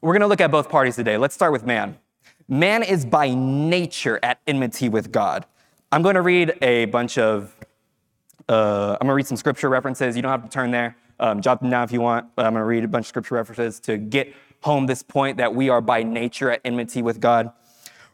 We're 0.00 0.12
going 0.12 0.20
to 0.20 0.28
look 0.28 0.40
at 0.40 0.52
both 0.52 0.68
parties 0.68 0.94
today. 0.94 1.16
Let's 1.16 1.34
start 1.34 1.50
with 1.50 1.66
man. 1.66 1.98
Man 2.46 2.84
is 2.84 3.04
by 3.04 3.34
nature 3.34 4.20
at 4.22 4.38
enmity 4.46 4.88
with 4.88 5.10
God. 5.10 5.44
I'm 5.90 6.02
going 6.02 6.14
to 6.14 6.22
read 6.22 6.56
a 6.62 6.84
bunch 6.84 7.18
of, 7.18 7.56
uh, 8.48 8.92
I'm 8.92 9.06
going 9.06 9.08
to 9.08 9.14
read 9.14 9.26
some 9.26 9.36
scripture 9.36 9.68
references. 9.68 10.14
You 10.14 10.22
don't 10.22 10.30
have 10.30 10.44
to 10.44 10.48
turn 10.48 10.70
there. 10.70 10.96
Um, 11.18 11.42
jot 11.42 11.60
them 11.60 11.70
down 11.70 11.82
if 11.82 11.90
you 11.90 12.00
want, 12.00 12.28
but 12.36 12.46
I'm 12.46 12.52
going 12.52 12.60
to 12.60 12.66
read 12.66 12.84
a 12.84 12.88
bunch 12.88 13.06
of 13.06 13.08
scripture 13.08 13.34
references 13.34 13.80
to 13.80 13.98
get 13.98 14.32
home 14.60 14.86
this 14.86 15.02
point 15.02 15.36
that 15.38 15.52
we 15.52 15.68
are 15.68 15.80
by 15.80 16.04
nature 16.04 16.52
at 16.52 16.60
enmity 16.64 17.02
with 17.02 17.18
God. 17.18 17.50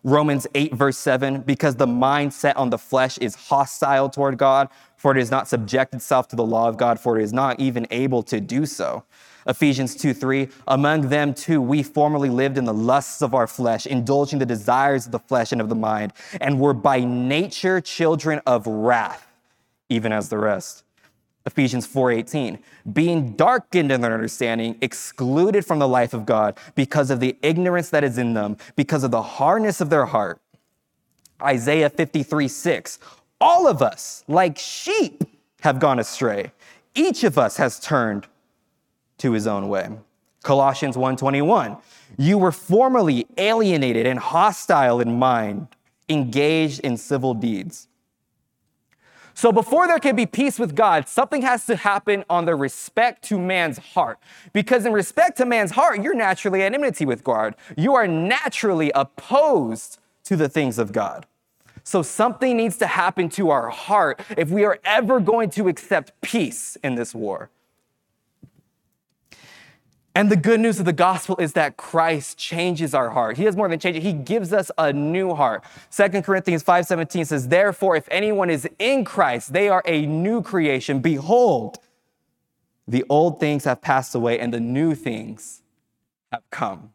Romans 0.04 0.46
8, 0.54 0.74
verse 0.74 0.96
7, 0.96 1.42
because 1.42 1.76
the 1.76 1.86
mind 1.86 2.32
set 2.32 2.56
on 2.56 2.70
the 2.70 2.78
flesh 2.78 3.18
is 3.18 3.34
hostile 3.34 4.08
toward 4.08 4.38
God, 4.38 4.68
for 5.04 5.14
it 5.14 5.20
is 5.20 5.30
not 5.30 5.46
subject 5.46 5.94
itself 5.94 6.28
to 6.28 6.34
the 6.34 6.46
law 6.46 6.66
of 6.66 6.78
God, 6.78 6.98
for 6.98 7.20
it 7.20 7.22
is 7.22 7.30
not 7.30 7.60
even 7.60 7.86
able 7.90 8.22
to 8.22 8.40
do 8.40 8.64
so. 8.64 9.04
Ephesians 9.46 9.94
2 9.94 10.14
3, 10.14 10.48
among 10.66 11.10
them 11.10 11.34
too, 11.34 11.60
we 11.60 11.82
formerly 11.82 12.30
lived 12.30 12.56
in 12.56 12.64
the 12.64 12.72
lusts 12.72 13.20
of 13.20 13.34
our 13.34 13.46
flesh, 13.46 13.84
indulging 13.84 14.38
the 14.38 14.46
desires 14.46 15.04
of 15.04 15.12
the 15.12 15.18
flesh 15.18 15.52
and 15.52 15.60
of 15.60 15.68
the 15.68 15.74
mind, 15.74 16.14
and 16.40 16.58
were 16.58 16.72
by 16.72 17.00
nature 17.00 17.82
children 17.82 18.40
of 18.46 18.66
wrath, 18.66 19.26
even 19.90 20.10
as 20.10 20.30
the 20.30 20.38
rest. 20.38 20.84
Ephesians 21.44 21.86
4:18, 21.86 22.58
being 22.90 23.32
darkened 23.32 23.92
in 23.92 24.00
their 24.00 24.14
understanding, 24.14 24.78
excluded 24.80 25.66
from 25.66 25.80
the 25.80 25.86
life 25.86 26.14
of 26.14 26.24
God 26.24 26.56
because 26.74 27.10
of 27.10 27.20
the 27.20 27.36
ignorance 27.42 27.90
that 27.90 28.04
is 28.04 28.16
in 28.16 28.32
them, 28.32 28.56
because 28.74 29.04
of 29.04 29.10
the 29.10 29.20
hardness 29.20 29.82
of 29.82 29.90
their 29.90 30.06
heart. 30.06 30.40
Isaiah 31.42 31.90
53:6, 31.90 32.98
all 33.44 33.68
of 33.68 33.82
us, 33.82 34.24
like 34.26 34.58
sheep, 34.58 35.22
have 35.60 35.78
gone 35.78 35.98
astray. 35.98 36.50
Each 36.94 37.24
of 37.24 37.36
us 37.36 37.58
has 37.58 37.78
turned 37.78 38.26
to 39.18 39.32
his 39.32 39.46
own 39.46 39.68
way. 39.68 39.90
Colossians 40.42 40.96
1:21, 40.96 41.76
you 42.16 42.38
were 42.38 42.52
formerly 42.52 43.26
alienated 43.36 44.06
and 44.06 44.18
hostile 44.18 44.98
in 45.00 45.18
mind, 45.18 45.68
engaged 46.08 46.80
in 46.80 46.96
civil 46.96 47.34
deeds. 47.34 47.88
So 49.34 49.52
before 49.52 49.86
there 49.88 49.98
can 49.98 50.16
be 50.16 50.26
peace 50.26 50.58
with 50.58 50.74
God, 50.74 51.08
something 51.08 51.42
has 51.42 51.66
to 51.66 51.76
happen 51.76 52.24
on 52.30 52.44
the 52.44 52.54
respect 52.54 53.24
to 53.24 53.38
man's 53.38 53.78
heart. 53.78 54.18
Because 54.52 54.86
in 54.86 54.92
respect 54.92 55.36
to 55.38 55.44
man's 55.44 55.72
heart, 55.72 56.02
you're 56.02 56.14
naturally 56.14 56.62
at 56.62 56.72
enmity 56.72 57.04
with 57.04 57.24
God. 57.24 57.56
You 57.76 57.94
are 57.94 58.06
naturally 58.06 58.92
opposed 58.94 59.98
to 60.24 60.36
the 60.36 60.48
things 60.48 60.78
of 60.78 60.92
God. 60.92 61.26
So 61.84 62.02
something 62.02 62.56
needs 62.56 62.78
to 62.78 62.86
happen 62.86 63.28
to 63.30 63.50
our 63.50 63.68
heart 63.68 64.20
if 64.36 64.48
we 64.48 64.64
are 64.64 64.78
ever 64.84 65.20
going 65.20 65.50
to 65.50 65.68
accept 65.68 66.18
peace 66.22 66.76
in 66.82 66.94
this 66.94 67.14
war. 67.14 67.50
And 70.16 70.30
the 70.30 70.36
good 70.36 70.60
news 70.60 70.78
of 70.78 70.86
the 70.86 70.92
gospel 70.92 71.36
is 71.38 71.52
that 71.54 71.76
Christ 71.76 72.38
changes 72.38 72.94
our 72.94 73.10
heart. 73.10 73.36
He 73.36 73.44
does 73.44 73.56
more 73.56 73.68
than 73.68 73.80
change 73.80 73.96
it. 73.96 74.02
He 74.02 74.12
gives 74.12 74.52
us 74.52 74.70
a 74.78 74.92
new 74.92 75.34
heart. 75.34 75.64
2 75.90 76.24
Corinthians 76.24 76.62
5:17 76.62 77.24
says, 77.24 77.48
"Therefore 77.48 77.96
if 77.96 78.08
anyone 78.10 78.48
is 78.48 78.66
in 78.78 79.04
Christ, 79.04 79.52
they 79.52 79.68
are 79.68 79.82
a 79.84 80.06
new 80.06 80.40
creation. 80.40 81.00
Behold, 81.00 81.78
the 82.86 83.04
old 83.08 83.40
things 83.40 83.64
have 83.64 83.82
passed 83.82 84.14
away 84.14 84.38
and 84.38 84.54
the 84.54 84.60
new 84.60 84.94
things 84.94 85.62
have 86.30 86.48
come." 86.50 86.92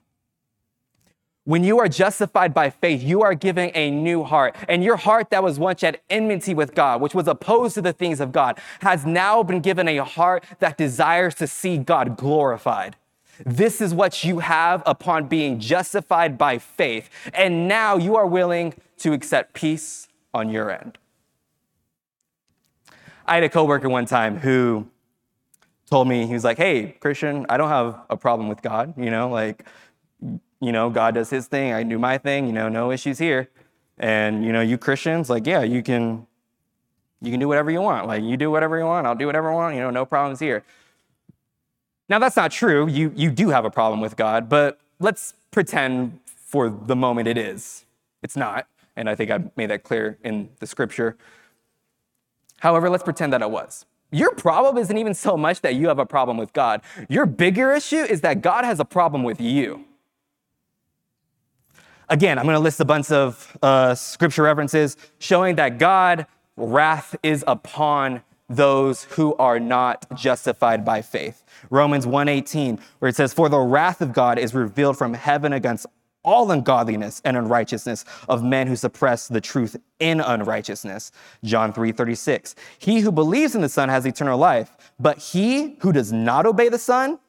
When 1.50 1.63
you 1.63 1.79
are 1.79 1.88
justified 1.88 2.53
by 2.53 2.70
faith, 2.70 3.01
you 3.01 3.24
are 3.24 3.34
given 3.34 3.72
a 3.74 3.89
new 3.89 4.24
heart. 4.24 4.56
And 4.68 4.84
your 4.84 4.98
heart 4.98 5.32
that 5.32 5.41
was 5.41 5.58
once 5.58 5.84
at 5.84 6.00
enmity 6.08 6.53
with 6.53 6.75
God, 6.75 7.01
which 7.01 7.15
was 7.15 7.27
opposed 7.27 7.74
to 7.74 7.82
the 7.82 7.91
things 7.91 8.20
of 8.20 8.32
God, 8.32 8.60
has 8.82 9.03
now 9.03 9.41
been 9.41 9.60
given 9.60 9.88
a 9.88 10.03
heart 10.03 10.44
that 10.60 10.77
desires 10.77 11.34
to 11.34 11.48
see 11.48 11.79
God 11.79 12.18
glorified. 12.18 12.98
This 13.44 13.82
is 13.82 13.96
what 13.96 14.24
you 14.24 14.38
have 14.38 14.84
upon 14.86 15.25
being 15.25 15.60
justified 15.60 16.38
by 16.38 16.60
faith. 16.60 17.10
And 17.34 17.68
now 17.68 17.98
you 17.98 18.15
are 18.15 18.27
willing 18.27 18.75
to 18.98 19.13
accept 19.13 19.56
peace 19.56 20.08
on 20.36 20.51
your 20.51 20.70
end. 20.70 21.00
I 23.25 23.34
had 23.34 23.44
a 23.44 23.50
coworker 23.50 23.89
one 23.89 24.06
time 24.06 24.38
who 24.38 24.86
told 25.89 26.08
me, 26.08 26.27
he 26.27 26.34
was 26.34 26.44
like, 26.44 26.58
hey, 26.58 26.96
Christian, 27.00 27.48
I 27.50 27.58
don't 27.58 27.70
have 27.70 28.01
a 28.08 28.15
problem 28.15 28.50
with 28.50 28.62
God. 28.62 28.94
You 28.96 29.10
know, 29.10 29.29
like, 29.29 29.65
you 30.60 30.72
know, 30.72 30.89
God 30.89 31.16
does 31.16 31.30
his 31.30 31.48
thing, 31.48 31.74
I 31.74 31.84
do 31.84 31.98
my 31.98 32.18
thing, 32.18 32.48
you 32.48 32.54
know, 32.54 32.70
no 32.70 32.92
issues 32.92 33.18
here. 33.18 33.50
And, 33.98 34.44
you 34.46 34.54
know, 34.54 34.62
you 34.62 34.78
Christians, 34.78 35.30
like, 35.30 35.46
yeah, 35.46 35.62
you 35.62 35.84
can, 35.84 36.25
you 37.22 37.32
can 37.32 37.39
do 37.39 37.48
whatever 37.48 37.70
you 37.70 37.82
want. 37.82 38.08
Like, 38.08 38.24
you 38.24 38.38
do 38.38 38.50
whatever 38.50 38.78
you 38.78 38.86
want, 38.86 39.08
I'll 39.08 39.16
do 39.16 39.25
whatever 39.25 39.51
I 39.51 39.56
want, 39.56 39.75
you 39.75 39.82
know, 39.82 39.89
no 39.89 40.06
problems 40.06 40.39
here. 40.39 40.63
Now, 42.08 42.18
that's 42.18 42.36
not 42.36 42.51
true. 42.51 42.88
You, 42.88 43.12
you 43.16 43.30
do 43.30 43.50
have 43.50 43.66
a 43.66 43.70
problem 43.70 44.01
with 44.01 44.16
God, 44.16 44.50
but 44.50 44.80
let's 45.00 45.36
pretend 45.51 46.20
for 46.25 46.70
the 46.70 46.96
moment 46.96 47.28
it 47.28 47.38
is. 47.38 47.86
It's 48.24 48.36
not. 48.36 48.68
And 48.96 49.10
I 49.10 49.16
think 49.16 49.32
I 49.32 49.39
made 49.56 49.70
that 49.70 49.84
clear 49.84 50.18
in 50.24 50.50
the 50.60 50.68
scripture. 50.68 51.16
However, 52.60 52.89
let's 52.89 53.04
pretend 53.04 53.32
that 53.34 53.42
it 53.42 53.51
was. 53.51 53.86
Your 54.12 54.32
problem 54.34 54.78
isn't 54.78 54.98
even 54.98 55.13
so 55.13 55.38
much 55.38 55.62
that 55.62 55.75
you 55.75 55.88
have 55.88 56.00
a 56.00 56.06
problem 56.06 56.38
with 56.38 56.51
God. 56.51 56.82
Your 57.08 57.25
bigger 57.28 57.72
issue 57.74 58.04
is 58.04 58.22
that 58.22 58.42
God 58.42 58.66
has 58.66 58.80
a 58.80 58.86
problem 58.86 59.24
with 59.24 59.39
you. 59.39 59.86
Again, 62.10 62.39
I'm 62.39 62.46
going 62.46 62.56
to 62.56 62.60
list 62.60 62.80
a 62.80 62.86
bunch 62.86 63.12
of 63.12 63.58
uh, 63.62 63.94
scripture 63.94 64.44
references 64.44 64.98
showing 65.20 65.56
that 65.58 65.78
God 65.78 66.25
wrath 66.58 67.16
is 67.22 67.44
upon 67.46 68.24
those 68.50 69.04
who 69.04 69.36
are 69.36 69.60
not 69.60 70.06
justified 70.16 70.84
by 70.84 71.04
faith. 71.04 71.44
Romans 71.70 72.08
1:18 72.08 72.80
where 72.98 73.10
it 73.10 73.16
says 73.16 73.32
for 73.32 73.48
the 73.48 73.60
wrath 73.60 74.01
of 74.01 74.12
God 74.12 74.39
is 74.39 74.56
revealed 74.56 74.98
from 74.98 75.13
heaven 75.13 75.54
against 75.54 75.86
all 76.24 76.50
ungodliness 76.51 77.22
and 77.24 77.38
unrighteousness 77.38 78.04
of 78.28 78.44
men 78.44 78.66
who 78.66 78.75
suppress 78.75 79.28
the 79.28 79.39
truth 79.39 79.78
in 80.00 80.20
unrighteousness. 80.20 81.12
John 81.44 81.72
3:36. 81.72 82.56
He 82.80 83.01
who 83.01 83.12
believes 83.12 83.54
in 83.54 83.62
the 83.62 83.70
Son 83.70 83.88
has 83.88 84.06
eternal 84.08 84.39
life, 84.39 84.75
but 85.00 85.20
he 85.20 85.78
who 85.82 85.94
does 85.94 86.12
not 86.12 86.48
obey 86.48 86.70
the 86.70 86.80
Son 86.80 87.20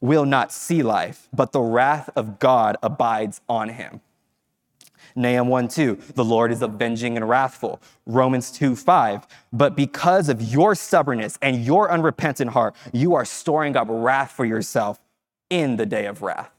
will 0.00 0.26
not 0.26 0.52
see 0.52 0.82
life, 0.82 1.28
but 1.32 1.52
the 1.52 1.62
wrath 1.62 2.10
of 2.14 2.38
God 2.38 2.76
abides 2.82 3.40
on 3.48 3.70
him. 3.70 4.00
Nahum 5.18 5.48
1 5.48 5.68
2, 5.68 5.98
the 6.14 6.24
Lord 6.24 6.52
is 6.52 6.62
avenging 6.62 7.16
and 7.16 7.28
wrathful. 7.28 7.82
Romans 8.06 8.50
2 8.50 8.76
5, 8.76 9.26
but 9.52 9.76
because 9.76 10.28
of 10.28 10.40
your 10.40 10.74
stubbornness 10.74 11.38
and 11.42 11.64
your 11.64 11.90
unrepentant 11.90 12.52
heart, 12.52 12.74
you 12.92 13.14
are 13.14 13.24
storing 13.24 13.76
up 13.76 13.88
wrath 13.90 14.30
for 14.30 14.44
yourself 14.44 14.98
in 15.50 15.76
the 15.76 15.86
day 15.86 16.06
of 16.06 16.22
wrath. 16.22 16.50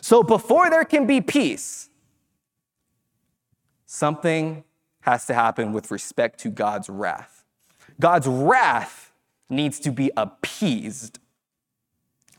So 0.00 0.22
before 0.22 0.70
there 0.70 0.84
can 0.84 1.06
be 1.06 1.20
peace, 1.20 1.90
something 3.86 4.64
has 5.00 5.26
to 5.26 5.34
happen 5.34 5.72
with 5.72 5.90
respect 5.90 6.38
to 6.40 6.50
God's 6.50 6.88
wrath. 6.88 7.44
God's 8.00 8.26
wrath 8.26 9.12
needs 9.50 9.80
to 9.80 9.90
be 9.90 10.10
appeased 10.16 11.18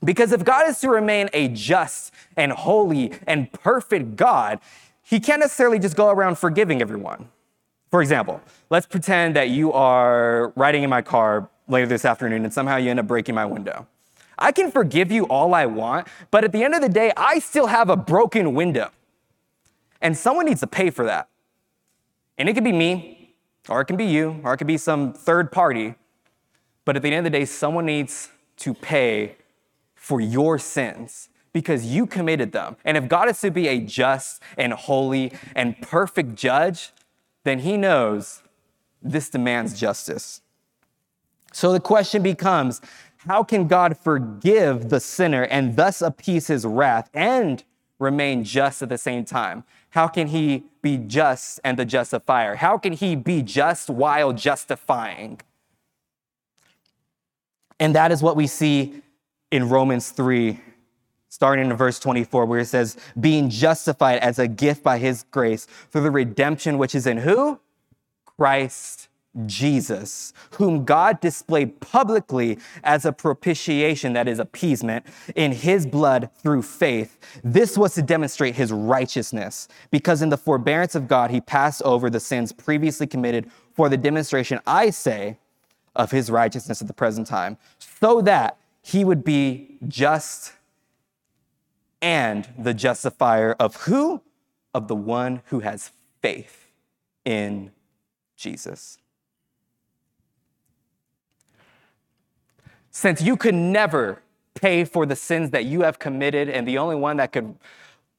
because 0.04 0.32
if 0.32 0.44
God 0.44 0.68
is 0.68 0.80
to 0.80 0.90
remain 0.90 1.30
a 1.34 1.48
just 1.50 2.14
and 2.38 2.52
holy 2.52 3.12
and 3.28 3.52
perfect 3.52 4.16
God, 4.16 4.60
he 5.04 5.20
can't 5.20 5.40
necessarily 5.40 5.80
just 5.80 5.96
go 5.96 6.10
around 6.10 6.38
forgiving 6.38 6.82
everyone. 6.82 7.30
For 7.92 8.02
example, 8.02 8.42
let's 8.70 8.86
pretend 8.86 9.36
that 9.36 9.50
you 9.50 9.74
are 9.74 10.54
riding 10.56 10.84
in 10.84 10.90
my 10.90 11.02
car 11.02 11.50
later 11.68 11.88
this 11.88 12.06
afternoon 12.06 12.44
and 12.44 12.54
somehow 12.54 12.78
you 12.78 12.90
end 12.90 13.00
up 13.00 13.08
breaking 13.08 13.36
my 13.36 13.46
window. 13.46 13.88
I 14.38 14.52
can 14.52 14.72
forgive 14.72 15.12
you 15.12 15.26
all 15.26 15.54
I 15.54 15.66
want, 15.66 16.08
but 16.32 16.44
at 16.44 16.52
the 16.52 16.64
end 16.64 16.74
of 16.74 16.82
the 16.82 16.90
day, 16.90 17.12
I 17.18 17.40
still 17.40 17.68
have 17.68 17.90
a 17.90 17.98
broken 17.98 18.54
window. 18.54 18.90
And 20.02 20.18
someone 20.18 20.46
needs 20.46 20.62
to 20.62 20.68
pay 20.68 20.92
for 20.92 21.04
that. 21.06 21.28
And 22.38 22.48
it 22.48 22.54
could 22.54 22.64
be 22.64 22.72
me, 22.72 23.36
or 23.68 23.82
it 23.82 23.86
can 23.86 23.98
be 23.98 24.06
you, 24.06 24.40
or 24.44 24.54
it 24.54 24.58
could 24.58 24.68
be 24.68 24.78
some 24.78 25.12
third 25.12 25.52
party. 25.52 25.96
But 26.86 26.96
at 26.96 27.02
the 27.02 27.10
end 27.10 27.28
of 27.28 27.32
the 27.32 27.38
day, 27.38 27.44
someone 27.44 27.86
needs 27.86 28.30
to 28.58 28.74
pay 28.74 29.36
for 30.10 30.20
your 30.20 30.58
sins 30.58 31.30
because 31.54 31.86
you 31.86 32.08
committed 32.08 32.52
them. 32.52 32.76
And 32.84 32.98
if 32.98 33.08
God 33.08 33.30
is 33.30 33.40
to 33.42 33.52
be 33.52 33.68
a 33.68 33.80
just 33.80 34.42
and 34.58 34.74
holy 34.74 35.32
and 35.56 35.80
perfect 35.84 36.34
judge, 36.34 36.94
then 37.44 37.60
he 37.60 37.78
knows 37.78 38.42
this 39.04 39.30
demands 39.30 39.80
justice. 39.80 40.42
So 41.54 41.72
the 41.72 41.80
question 41.80 42.24
becomes 42.24 42.82
how 43.18 43.44
can 43.44 43.68
God 43.68 44.00
forgive 44.00 44.90
the 44.90 45.00
sinner 45.00 45.44
and 45.44 45.76
thus 45.76 46.02
appease 46.02 46.48
his 46.48 46.66
wrath 46.66 47.12
and 47.14 47.64
remain 48.00 48.44
just 48.44 48.82
at 48.82 48.90
the 48.90 48.98
same 48.98 49.26
time? 49.26 49.64
How 49.92 50.08
can 50.08 50.26
he 50.30 50.64
be 50.82 50.98
just 50.98 51.60
and 51.64 51.78
the 51.78 51.86
justifier? 51.86 52.56
How 52.56 52.80
can 52.80 52.94
he 52.94 53.16
be 53.16 53.44
just 53.44 53.92
while 53.92 54.34
justifying? 54.34 55.40
And 57.80 57.94
that 57.94 58.12
is 58.12 58.24
what 58.24 58.36
we 58.36 58.48
see 58.48 59.04
in 59.52 59.70
Romans 59.70 60.12
3, 60.12 60.60
starting 61.30 61.70
in 61.70 61.76
verse 61.76 62.00
24, 62.00 62.46
where 62.46 62.60
it 62.60 62.66
says, 62.66 62.98
being 63.20 63.50
justified 63.50 64.20
as 64.20 64.40
a 64.40 64.48
gift 64.48 64.84
by 64.84 64.98
his 64.98 65.24
grace 65.32 65.66
through 65.92 66.02
the 66.02 66.12
redemption 66.12 66.78
which 66.78 66.96
is 66.96 67.08
in 67.08 67.18
who? 67.18 67.60
Christ 68.26 69.10
Jesus, 69.46 70.34
whom 70.54 70.86
God 70.86 71.20
displayed 71.20 71.80
publicly 71.80 72.58
as 72.84 73.06
a 73.06 73.12
propitiation, 73.12 74.14
that 74.14 74.28
is, 74.28 74.40
appeasement, 74.40 75.06
in 75.36 75.52
his 75.52 75.86
blood 75.86 76.30
through 76.42 76.64
faith. 76.64 77.18
This 77.44 77.78
was 77.78 77.94
to 77.94 78.02
demonstrate 78.02 78.56
his 78.56 78.72
righteousness, 78.72 79.68
because 79.92 80.22
in 80.22 80.30
the 80.30 80.38
forbearance 80.38 80.96
of 80.96 81.08
God, 81.08 81.30
he 81.30 81.42
passed 81.42 81.84
over 81.84 82.10
the 82.10 82.20
sins 82.20 82.52
previously 82.52 83.06
committed 83.06 83.50
for 83.74 83.88
the 83.88 83.98
demonstration, 83.98 84.60
I 84.66 84.90
say, 84.90 85.38
of 85.96 86.12
his 86.12 86.32
righteousness 86.32 86.82
at 86.82 86.88
the 86.88 86.94
present 86.94 87.28
time, 87.28 87.58
so 87.78 88.22
that 88.22 88.58
he 88.82 89.04
would 89.04 89.24
be 89.24 89.78
just 89.88 90.54
and 92.02 92.48
the 92.58 92.74
justifier 92.74 93.56
of 93.60 93.76
who? 93.84 94.22
Of 94.74 94.88
the 94.88 94.96
one 94.96 95.42
who 95.46 95.60
has 95.60 95.92
faith 96.22 96.68
in 97.26 97.72
Jesus. 98.36 98.98
Since 102.92 103.22
you 103.22 103.38
could 103.38 103.56
never 103.56 104.22
pay 104.56 104.84
for 104.84 105.06
the 105.06 105.16
sins 105.16 105.52
that 105.52 105.66
you 105.66 105.82
have 105.82 106.00
committed, 106.00 106.50
and 106.50 106.68
the 106.68 106.78
only 106.78 106.96
one 106.96 107.18
that 107.18 107.32
could 107.32 107.56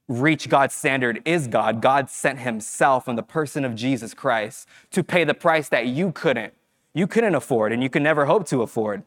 reach 0.09 0.49
God's 0.49 0.75
standard 0.75 1.23
is 1.25 1.47
God, 1.47 1.81
God 1.81 2.11
sent 2.11 2.41
Himself 2.41 3.09
in 3.09 3.17
the 3.17 3.23
person 3.23 3.65
of 3.65 3.75
Jesus 3.75 4.15
Christ 4.15 4.69
to 4.91 5.05
pay 5.05 5.25
the 5.25 5.35
price 5.35 5.69
that 5.69 5.87
you 5.87 6.13
couldn't. 6.13 6.55
You 6.95 7.07
couldn't 7.07 7.35
afford, 7.35 7.73
and 7.73 7.83
you 7.83 7.89
could 7.89 8.03
never 8.03 8.27
hope 8.27 8.47
to 8.49 8.63
afford. 8.63 9.05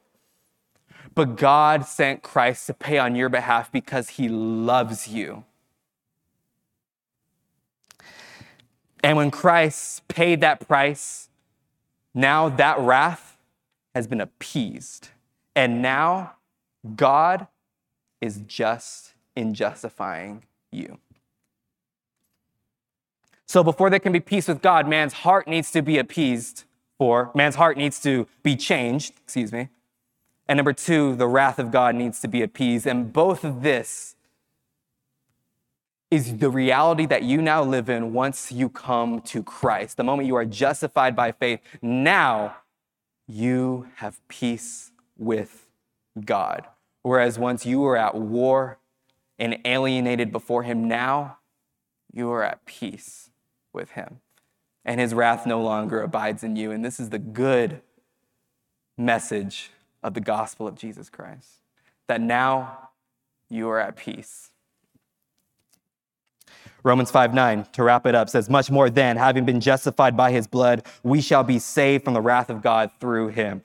But 1.15 1.35
God 1.35 1.85
sent 1.85 2.23
Christ 2.23 2.67
to 2.67 2.73
pay 2.73 2.97
on 2.97 3.15
your 3.15 3.29
behalf 3.29 3.71
because 3.71 4.09
He 4.09 4.29
loves 4.29 5.07
you. 5.07 5.43
And 9.03 9.17
when 9.17 9.31
Christ 9.31 10.07
paid 10.07 10.41
that 10.41 10.65
price, 10.67 11.29
now 12.13 12.49
that 12.49 12.79
wrath 12.79 13.37
has 13.93 14.07
been 14.07 14.21
appeased. 14.21 15.09
And 15.55 15.81
now 15.81 16.33
God 16.95 17.47
is 18.21 18.41
just 18.47 19.13
in 19.35 19.53
justifying 19.53 20.43
you. 20.71 20.99
So 23.45 23.63
before 23.63 23.89
there 23.89 23.99
can 23.99 24.13
be 24.13 24.19
peace 24.19 24.47
with 24.47 24.61
God, 24.61 24.87
man's 24.87 25.13
heart 25.13 25.47
needs 25.47 25.69
to 25.71 25.81
be 25.81 25.99
appeased 25.99 26.63
for, 26.97 27.29
man's 27.35 27.55
heart 27.55 27.77
needs 27.77 27.99
to 28.01 28.27
be 28.41 28.55
changed, 28.55 29.13
excuse 29.23 29.51
me. 29.51 29.69
And 30.53 30.59
number 30.59 30.73
two, 30.73 31.15
the 31.15 31.27
wrath 31.27 31.57
of 31.57 31.71
God 31.71 31.95
needs 31.95 32.19
to 32.19 32.27
be 32.27 32.43
appeased. 32.43 32.85
And 32.85 33.11
both 33.11 33.43
of 33.43 33.63
this 33.63 34.15
is 36.11 36.37
the 36.37 36.51
reality 36.51 37.07
that 37.07 37.23
you 37.23 37.41
now 37.41 37.63
live 37.63 37.89
in 37.89 38.13
once 38.13 38.51
you 38.51 38.69
come 38.69 39.19
to 39.21 39.41
Christ. 39.41 39.97
The 39.97 40.03
moment 40.03 40.27
you 40.27 40.35
are 40.35 40.45
justified 40.45 41.15
by 41.15 41.31
faith, 41.31 41.59
now 41.81 42.57
you 43.27 43.87
have 43.95 44.21
peace 44.27 44.91
with 45.17 45.65
God. 46.23 46.67
Whereas 47.01 47.39
once 47.39 47.65
you 47.65 47.79
were 47.79 47.97
at 47.97 48.13
war 48.13 48.77
and 49.39 49.57
alienated 49.65 50.31
before 50.31 50.61
Him, 50.61 50.87
now 50.87 51.39
you 52.13 52.29
are 52.29 52.43
at 52.43 52.63
peace 52.65 53.31
with 53.73 53.93
Him. 53.93 54.19
And 54.85 54.99
His 54.99 55.15
wrath 55.15 55.47
no 55.47 55.63
longer 55.63 56.03
abides 56.03 56.43
in 56.43 56.55
you. 56.55 56.69
And 56.69 56.85
this 56.85 56.99
is 56.99 57.09
the 57.09 57.17
good 57.17 57.81
message 58.95 59.71
of 60.03 60.13
the 60.13 60.21
gospel 60.21 60.67
of 60.67 60.75
Jesus 60.75 61.09
Christ 61.09 61.59
that 62.07 62.21
now 62.21 62.89
you 63.49 63.69
are 63.69 63.79
at 63.79 63.95
peace. 63.95 64.49
Romans 66.83 67.11
5 67.11 67.33
9, 67.33 67.65
to 67.73 67.83
wrap 67.83 68.05
it 68.05 68.13
up, 68.13 68.29
says, 68.29 68.49
Much 68.49 68.69
more 68.69 68.89
then, 68.89 69.15
having 69.15 69.45
been 69.45 69.61
justified 69.61 70.17
by 70.17 70.31
his 70.31 70.47
blood, 70.47 70.85
we 71.01 71.21
shall 71.21 71.43
be 71.43 71.59
saved 71.59 72.03
from 72.03 72.13
the 72.13 72.21
wrath 72.21 72.49
of 72.49 72.61
God 72.61 72.91
through 72.99 73.29
him. 73.29 73.61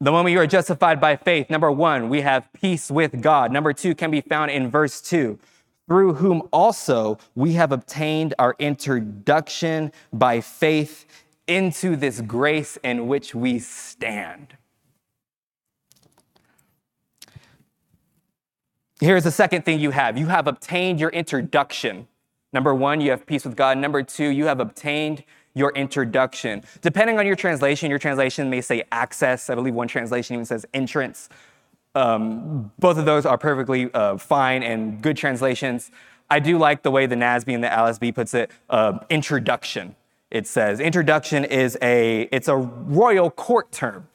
The 0.00 0.10
moment 0.10 0.32
you 0.32 0.40
are 0.40 0.46
justified 0.46 1.00
by 1.00 1.16
faith, 1.16 1.48
number 1.50 1.70
one, 1.70 2.08
we 2.08 2.22
have 2.22 2.52
peace 2.52 2.90
with 2.90 3.20
God. 3.20 3.50
Number 3.52 3.72
two 3.72 3.94
can 3.94 4.10
be 4.10 4.20
found 4.20 4.50
in 4.50 4.70
verse 4.70 5.00
two, 5.00 5.38
through 5.86 6.14
whom 6.14 6.42
also 6.52 7.18
we 7.34 7.54
have 7.54 7.72
obtained 7.72 8.34
our 8.38 8.54
introduction 8.58 9.92
by 10.12 10.40
faith 10.40 11.06
into 11.46 11.96
this 11.96 12.20
grace 12.20 12.78
in 12.82 13.06
which 13.06 13.34
we 13.34 13.58
stand. 13.58 14.56
Here's 19.00 19.24
the 19.24 19.30
second 19.30 19.64
thing 19.64 19.78
you 19.78 19.90
have 19.90 20.16
you 20.16 20.26
have 20.26 20.46
obtained 20.46 21.00
your 21.00 21.10
introduction. 21.10 22.08
Number 22.52 22.74
one, 22.74 23.00
you 23.00 23.10
have 23.10 23.26
peace 23.26 23.44
with 23.44 23.56
God. 23.56 23.76
Number 23.76 24.02
two, 24.02 24.28
you 24.28 24.46
have 24.46 24.60
obtained 24.60 25.24
your 25.54 25.70
introduction. 25.72 26.62
Depending 26.80 27.18
on 27.18 27.26
your 27.26 27.36
translation, 27.36 27.90
your 27.90 27.98
translation 27.98 28.48
may 28.48 28.60
say 28.60 28.84
access. 28.92 29.50
I 29.50 29.54
believe 29.54 29.74
one 29.74 29.88
translation 29.88 30.34
even 30.34 30.46
says 30.46 30.64
entrance. 30.72 31.28
Um, 31.94 32.72
both 32.78 32.98
of 32.98 33.04
those 33.04 33.26
are 33.26 33.38
perfectly 33.38 33.92
uh, 33.92 34.18
fine 34.18 34.62
and 34.62 35.02
good 35.02 35.16
translations. 35.16 35.90
I 36.28 36.40
do 36.40 36.58
like 36.58 36.82
the 36.82 36.90
way 36.90 37.06
the 37.06 37.14
NASB 37.14 37.54
and 37.54 37.64
the 37.64 37.68
LSB 37.68 38.14
puts 38.14 38.34
it, 38.34 38.50
uh, 38.68 38.98
introduction. 39.08 39.96
It 40.36 40.46
says 40.46 40.80
introduction 40.80 41.46
is 41.46 41.78
a, 41.80 42.28
it's 42.30 42.46
a 42.46 42.56
royal 42.56 43.30
court 43.30 43.72
term. 43.72 44.06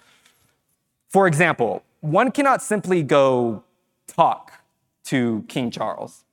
For 1.10 1.26
example, 1.26 1.84
one 2.02 2.30
cannot 2.30 2.62
simply 2.62 3.02
go 3.02 3.64
talk 4.06 4.64
to 5.06 5.44
King 5.48 5.72
Charles. 5.72 6.24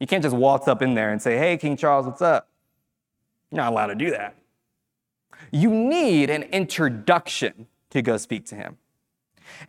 You 0.00 0.06
can't 0.06 0.22
just 0.22 0.36
waltz 0.36 0.68
up 0.68 0.82
in 0.82 0.92
there 0.92 1.10
and 1.12 1.22
say, 1.22 1.38
hey, 1.38 1.56
King 1.56 1.78
Charles, 1.78 2.04
what's 2.04 2.20
up? 2.20 2.48
You're 3.50 3.62
not 3.62 3.72
allowed 3.72 3.86
to 3.86 3.94
do 3.94 4.10
that. 4.10 4.36
You 5.50 5.70
need 5.70 6.28
an 6.28 6.42
introduction 6.42 7.68
to 7.88 8.02
go 8.02 8.18
speak 8.18 8.44
to 8.46 8.54
him. 8.54 8.76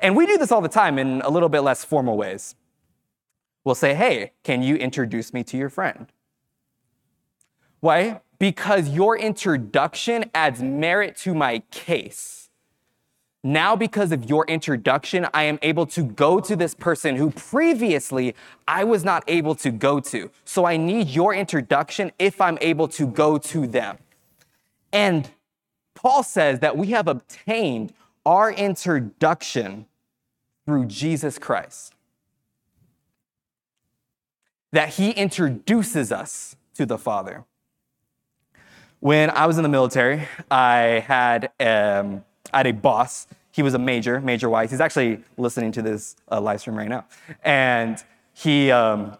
And 0.01 0.17
we 0.17 0.25
do 0.25 0.37
this 0.37 0.51
all 0.51 0.59
the 0.59 0.67
time 0.67 0.99
in 0.99 1.21
a 1.21 1.29
little 1.29 1.47
bit 1.47 1.61
less 1.61 1.85
formal 1.85 2.17
ways. 2.17 2.55
We'll 3.63 3.75
say, 3.75 3.93
hey, 3.93 4.33
can 4.43 4.61
you 4.61 4.75
introduce 4.75 5.33
me 5.33 5.45
to 5.45 5.55
your 5.55 5.69
friend? 5.69 6.07
Why? 7.81 8.21
Because 8.39 8.89
your 8.89 9.17
introduction 9.17 10.25
adds 10.33 10.63
merit 10.63 11.17
to 11.17 11.35
my 11.35 11.59
case. 11.71 12.49
Now, 13.43 13.75
because 13.75 14.11
of 14.11 14.29
your 14.29 14.45
introduction, 14.45 15.27
I 15.33 15.43
am 15.43 15.57
able 15.63 15.87
to 15.87 16.03
go 16.03 16.39
to 16.39 16.55
this 16.55 16.75
person 16.75 17.15
who 17.15 17.31
previously 17.31 18.35
I 18.67 18.83
was 18.83 19.03
not 19.03 19.23
able 19.27 19.55
to 19.55 19.71
go 19.71 19.99
to. 19.99 20.29
So 20.45 20.65
I 20.65 20.77
need 20.77 21.07
your 21.07 21.33
introduction 21.33 22.11
if 22.19 22.39
I'm 22.39 22.59
able 22.61 22.87
to 22.89 23.07
go 23.07 23.39
to 23.39 23.65
them. 23.65 23.97
And 24.93 25.31
Paul 25.95 26.21
says 26.21 26.59
that 26.59 26.77
we 26.77 26.87
have 26.87 27.07
obtained 27.07 27.93
our 28.27 28.51
introduction 28.51 29.87
through 30.65 30.85
Jesus 30.85 31.39
Christ. 31.39 31.95
That 34.71 34.89
he 34.89 35.11
introduces 35.11 36.11
us 36.11 36.55
to 36.75 36.85
the 36.85 36.99
Father. 36.99 37.43
When 39.01 39.31
I 39.31 39.47
was 39.47 39.57
in 39.57 39.63
the 39.63 39.69
military, 39.69 40.27
I 40.49 41.03
had 41.05 41.51
um, 41.59 42.23
I 42.53 42.57
had 42.57 42.67
a 42.67 42.71
boss. 42.71 43.27
He 43.51 43.63
was 43.63 43.73
a 43.73 43.79
major, 43.79 44.21
Major 44.21 44.47
Wise. 44.47 44.69
He's 44.69 44.79
actually 44.79 45.23
listening 45.37 45.71
to 45.73 45.81
this 45.81 46.15
uh, 46.31 46.39
live 46.39 46.61
stream 46.61 46.77
right 46.77 46.87
now. 46.87 47.05
And 47.43 48.01
he, 48.33 48.71
um, 48.71 49.17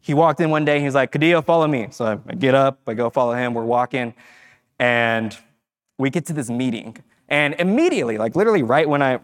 he 0.00 0.14
walked 0.14 0.40
in 0.40 0.50
one 0.50 0.64
day. 0.64 0.80
He's 0.80 0.94
like, 0.94 1.10
Cadillo, 1.10 1.44
follow 1.44 1.66
me. 1.66 1.88
So 1.90 2.20
I, 2.28 2.34
get 2.34 2.54
up, 2.54 2.78
I 2.86 2.94
go 2.94 3.10
follow 3.10 3.34
him. 3.34 3.54
We're 3.54 3.64
walking. 3.64 4.14
And 4.78 5.36
we 5.98 6.10
get 6.10 6.24
to 6.26 6.32
this 6.32 6.48
meeting. 6.48 6.96
And 7.28 7.54
immediately, 7.58 8.18
like 8.18 8.36
literally 8.36 8.62
right 8.62 8.88
when 8.88 9.02
I, 9.02 9.18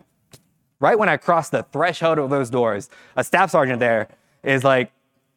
right 0.81 0.99
when 0.99 1.09
I 1.09 1.17
cross 1.17 1.51
the 1.51 1.63
threshold 1.63 2.19
of 2.19 2.31
those 2.31 2.51
doors, 2.51 2.91
a 3.17 3.23
staff 3.23 3.51
sergeant 3.51 3.79
there 3.79 4.09
is 4.43 4.65
like, 4.65 4.91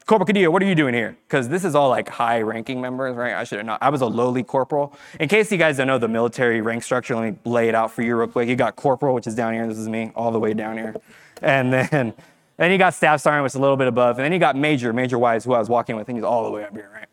Corporal 0.05 0.27
Cadillo, 0.27 0.51
what 0.51 0.61
are 0.61 0.65
you 0.65 0.75
doing 0.75 0.93
here? 0.93 1.15
Because 1.27 1.47
this 1.47 1.63
is 1.63 1.75
all 1.75 1.89
like 1.89 2.09
high 2.09 2.41
ranking 2.41 2.81
members, 2.81 3.15
right? 3.15 3.33
I 3.33 3.45
should 3.45 3.59
have 3.59 3.65
not. 3.65 3.81
I 3.81 3.89
was 3.89 4.01
a 4.01 4.05
lowly 4.05 4.43
corporal. 4.43 4.93
In 5.19 5.29
case 5.29 5.49
you 5.49 5.57
guys 5.57 5.77
don't 5.77 5.87
know 5.87 5.97
the 5.97 6.09
military 6.09 6.59
rank 6.59 6.83
structure, 6.83 7.15
let 7.15 7.31
me 7.31 7.39
lay 7.45 7.69
it 7.69 7.75
out 7.75 7.89
for 7.91 8.01
you 8.01 8.17
real 8.17 8.27
quick. 8.27 8.49
You 8.49 8.57
got 8.57 8.75
corporal, 8.75 9.15
which 9.15 9.27
is 9.27 9.35
down 9.35 9.53
here. 9.53 9.65
This 9.65 9.77
is 9.77 9.87
me, 9.87 10.11
all 10.13 10.31
the 10.31 10.39
way 10.39 10.53
down 10.53 10.77
here. 10.77 10.95
And 11.41 11.71
then, 11.71 12.13
then 12.57 12.71
you 12.71 12.77
got 12.77 12.93
staff 12.93 13.21
sergeant, 13.21 13.43
which 13.43 13.51
is 13.51 13.55
a 13.55 13.61
little 13.61 13.77
bit 13.77 13.87
above. 13.87 14.17
And 14.17 14.25
then 14.25 14.33
you 14.33 14.39
got 14.39 14.57
major, 14.57 14.91
Major 14.91 15.17
Wise, 15.17 15.45
who 15.45 15.53
I 15.53 15.59
was 15.59 15.69
walking 15.69 15.95
with, 15.95 16.09
and 16.09 16.17
he's 16.17 16.25
all 16.25 16.43
the 16.43 16.51
way 16.51 16.65
up 16.65 16.73
here, 16.73 16.89
right? 16.93 17.07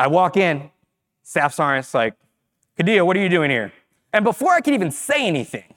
I 0.00 0.08
walk 0.08 0.36
in, 0.36 0.68
staff 1.22 1.54
sergeant's 1.54 1.94
like, 1.94 2.14
Cadillo, 2.76 3.06
what 3.06 3.16
are 3.16 3.20
you 3.20 3.28
doing 3.28 3.50
here? 3.50 3.72
And 4.12 4.24
before 4.24 4.52
I 4.52 4.60
can 4.60 4.74
even 4.74 4.90
say 4.90 5.28
anything, 5.28 5.74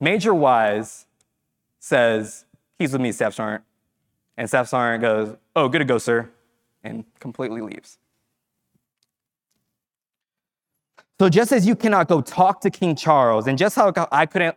Major 0.00 0.32
Wise 0.32 1.06
says, 1.80 2.44
he's 2.78 2.92
with 2.92 3.00
me, 3.00 3.10
staff 3.10 3.34
sergeant. 3.34 3.64
And 4.36 4.48
Staff 4.48 4.68
Sergeant 4.68 5.02
goes, 5.02 5.36
Oh, 5.54 5.68
good 5.68 5.80
to 5.80 5.84
go, 5.84 5.98
sir, 5.98 6.30
and 6.82 7.04
completely 7.20 7.60
leaves. 7.60 7.98
So, 11.20 11.28
just 11.28 11.52
as 11.52 11.66
you 11.66 11.76
cannot 11.76 12.08
go 12.08 12.20
talk 12.20 12.60
to 12.62 12.70
King 12.70 12.96
Charles, 12.96 13.46
and 13.46 13.56
just 13.56 13.76
how 13.76 13.92
I 14.10 14.26
couldn't 14.26 14.56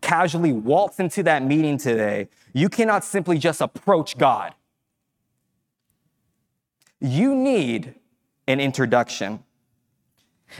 casually 0.00 0.52
waltz 0.52 1.00
into 1.00 1.22
that 1.24 1.42
meeting 1.42 1.78
today, 1.78 2.28
you 2.52 2.68
cannot 2.68 3.04
simply 3.04 3.38
just 3.38 3.60
approach 3.60 4.16
God. 4.16 4.54
you 7.00 7.34
need 7.34 7.94
an 8.46 8.60
introduction. 8.60 9.42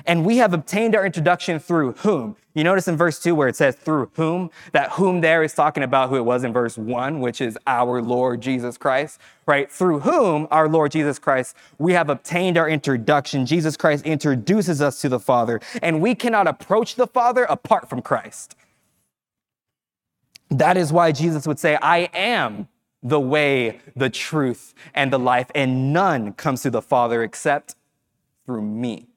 And 0.06 0.24
we 0.24 0.38
have 0.38 0.52
obtained 0.52 0.94
our 0.94 1.04
introduction 1.04 1.58
through 1.58 1.92
whom? 1.92 2.36
You 2.54 2.62
notice 2.62 2.86
in 2.86 2.96
verse 2.96 3.18
2 3.20 3.34
where 3.34 3.48
it 3.48 3.56
says 3.56 3.74
through 3.74 4.10
whom, 4.14 4.50
that 4.72 4.92
whom 4.92 5.20
there 5.20 5.42
is 5.42 5.54
talking 5.54 5.82
about 5.82 6.08
who 6.08 6.16
it 6.16 6.24
was 6.24 6.44
in 6.44 6.52
verse 6.52 6.78
1, 6.78 7.20
which 7.20 7.40
is 7.40 7.58
our 7.66 8.00
Lord 8.00 8.40
Jesus 8.40 8.78
Christ, 8.78 9.18
right? 9.46 9.70
Through 9.70 10.00
whom, 10.00 10.46
our 10.52 10.68
Lord 10.68 10.92
Jesus 10.92 11.18
Christ, 11.18 11.56
we 11.78 11.94
have 11.94 12.08
obtained 12.08 12.56
our 12.56 12.68
introduction. 12.68 13.44
Jesus 13.44 13.76
Christ 13.76 14.06
introduces 14.06 14.80
us 14.80 15.00
to 15.00 15.08
the 15.08 15.18
Father, 15.18 15.60
and 15.82 16.00
we 16.00 16.14
cannot 16.14 16.46
approach 16.46 16.94
the 16.94 17.08
Father 17.08 17.42
apart 17.44 17.90
from 17.90 18.02
Christ. 18.02 18.54
That 20.48 20.76
is 20.76 20.92
why 20.92 21.10
Jesus 21.10 21.48
would 21.48 21.58
say, 21.58 21.76
I 21.82 22.08
am 22.14 22.68
the 23.02 23.20
way, 23.20 23.80
the 23.96 24.10
truth, 24.10 24.74
and 24.94 25.12
the 25.12 25.18
life, 25.18 25.50
and 25.54 25.92
none 25.92 26.32
comes 26.34 26.62
to 26.62 26.70
the 26.70 26.82
Father 26.82 27.22
except 27.24 27.74
through 28.46 28.62
me. 28.62 29.08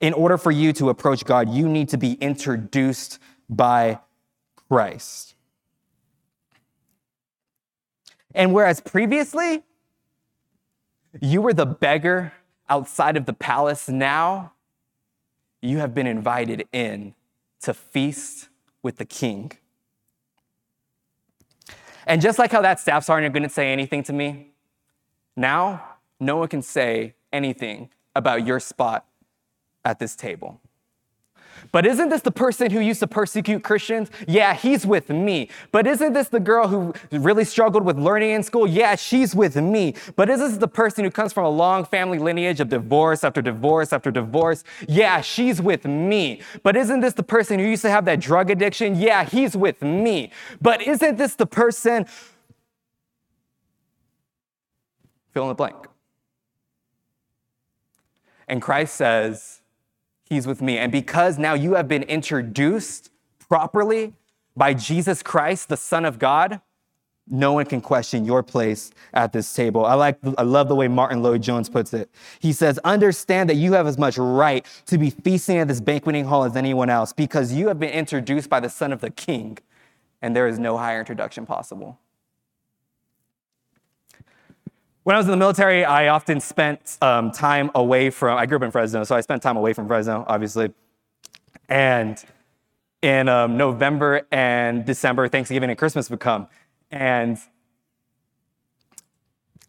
In 0.00 0.12
order 0.12 0.36
for 0.36 0.50
you 0.50 0.72
to 0.74 0.90
approach 0.90 1.24
God, 1.24 1.48
you 1.48 1.68
need 1.68 1.88
to 1.90 1.96
be 1.96 2.14
introduced 2.14 3.18
by 3.48 4.00
Christ. 4.68 5.34
And 8.34 8.52
whereas 8.52 8.80
previously 8.80 9.64
you 11.20 11.40
were 11.40 11.54
the 11.54 11.64
beggar 11.64 12.32
outside 12.68 13.16
of 13.16 13.24
the 13.24 13.32
palace, 13.32 13.88
now 13.88 14.52
you 15.62 15.78
have 15.78 15.94
been 15.94 16.06
invited 16.06 16.68
in 16.72 17.14
to 17.62 17.72
feast 17.72 18.48
with 18.82 18.96
the 18.96 19.06
king. 19.06 19.52
And 22.06 22.20
just 22.20 22.38
like 22.38 22.52
how 22.52 22.60
that 22.62 22.78
staff 22.78 23.04
sergeant 23.04 23.32
couldn't 23.34 23.50
say 23.50 23.72
anything 23.72 24.02
to 24.04 24.12
me, 24.12 24.52
now 25.34 25.82
no 26.20 26.36
one 26.36 26.48
can 26.48 26.62
say 26.62 27.14
anything 27.32 27.88
about 28.14 28.46
your 28.46 28.60
spot 28.60 29.06
at 29.86 30.00
this 30.00 30.16
table. 30.16 30.60
But 31.72 31.86
isn't 31.86 32.10
this 32.10 32.22
the 32.22 32.30
person 32.30 32.70
who 32.70 32.80
used 32.80 33.00
to 33.00 33.06
persecute 33.06 33.62
Christians? 33.62 34.10
Yeah, 34.28 34.54
he's 34.54 34.86
with 34.86 35.08
me. 35.08 35.48
But 35.72 35.86
isn't 35.86 36.12
this 36.12 36.28
the 36.28 36.40
girl 36.40 36.68
who 36.68 36.92
really 37.10 37.44
struggled 37.44 37.84
with 37.84 37.98
learning 37.98 38.30
in 38.30 38.42
school? 38.42 38.66
Yeah, 38.66 38.94
she's 38.94 39.34
with 39.34 39.56
me. 39.56 39.94
But 40.16 40.28
isn't 40.28 40.48
this 40.48 40.58
the 40.58 40.68
person 40.68 41.04
who 41.04 41.10
comes 41.10 41.32
from 41.32 41.44
a 41.44 41.50
long 41.50 41.84
family 41.84 42.18
lineage 42.18 42.60
of 42.60 42.68
divorce 42.68 43.24
after 43.24 43.42
divorce 43.42 43.92
after 43.92 44.10
divorce? 44.10 44.64
Yeah, 44.86 45.20
she's 45.20 45.60
with 45.60 45.84
me. 45.84 46.42
But 46.62 46.76
isn't 46.76 47.00
this 47.00 47.14
the 47.14 47.22
person 47.22 47.58
who 47.58 47.66
used 47.66 47.82
to 47.82 47.90
have 47.90 48.04
that 48.04 48.20
drug 48.20 48.50
addiction? 48.50 48.94
Yeah, 48.94 49.24
he's 49.24 49.56
with 49.56 49.82
me. 49.82 50.32
But 50.60 50.82
isn't 50.82 51.16
this 51.16 51.34
the 51.34 51.46
person? 51.46 52.06
Fill 55.32 55.44
in 55.44 55.48
the 55.48 55.54
blank. 55.54 55.76
And 58.48 58.62
Christ 58.62 58.94
says, 58.94 59.62
He's 60.28 60.46
with 60.46 60.60
me. 60.60 60.76
And 60.78 60.90
because 60.90 61.38
now 61.38 61.54
you 61.54 61.74
have 61.74 61.88
been 61.88 62.02
introduced 62.02 63.10
properly 63.48 64.12
by 64.56 64.74
Jesus 64.74 65.22
Christ, 65.22 65.68
the 65.68 65.76
Son 65.76 66.04
of 66.04 66.18
God, 66.18 66.60
no 67.28 67.52
one 67.52 67.64
can 67.64 67.80
question 67.80 68.24
your 68.24 68.42
place 68.42 68.92
at 69.12 69.32
this 69.32 69.52
table. 69.52 69.84
I 69.84 69.94
like 69.94 70.18
I 70.38 70.42
love 70.42 70.68
the 70.68 70.76
way 70.76 70.86
Martyn 70.88 71.22
Lloyd-Jones 71.22 71.68
puts 71.68 71.92
it. 71.92 72.08
He 72.38 72.52
says, 72.52 72.78
"Understand 72.84 73.50
that 73.50 73.56
you 73.56 73.72
have 73.72 73.86
as 73.86 73.98
much 73.98 74.16
right 74.16 74.64
to 74.86 74.96
be 74.96 75.10
feasting 75.10 75.58
at 75.58 75.66
this 75.66 75.80
banqueting 75.80 76.26
hall 76.26 76.44
as 76.44 76.54
anyone 76.54 76.88
else 76.88 77.12
because 77.12 77.52
you 77.52 77.66
have 77.68 77.80
been 77.80 77.90
introduced 77.90 78.48
by 78.48 78.60
the 78.60 78.70
son 78.70 78.92
of 78.92 79.00
the 79.00 79.10
king, 79.10 79.58
and 80.22 80.36
there 80.36 80.46
is 80.46 80.58
no 80.58 80.76
higher 80.78 81.00
introduction 81.00 81.46
possible." 81.46 81.98
When 85.06 85.14
I 85.14 85.18
was 85.18 85.26
in 85.26 85.30
the 85.30 85.36
military, 85.36 85.84
I 85.84 86.08
often 86.08 86.40
spent 86.40 86.98
um, 87.00 87.30
time 87.30 87.70
away 87.76 88.10
from, 88.10 88.36
I 88.36 88.44
grew 88.44 88.56
up 88.56 88.64
in 88.64 88.72
Fresno, 88.72 89.04
so 89.04 89.14
I 89.14 89.20
spent 89.20 89.40
time 89.40 89.56
away 89.56 89.72
from 89.72 89.86
Fresno, 89.86 90.24
obviously. 90.26 90.72
And 91.68 92.20
in 93.02 93.28
um, 93.28 93.56
November 93.56 94.26
and 94.32 94.84
December, 94.84 95.28
Thanksgiving 95.28 95.70
and 95.70 95.78
Christmas 95.78 96.10
would 96.10 96.18
come. 96.18 96.48
And 96.90 97.38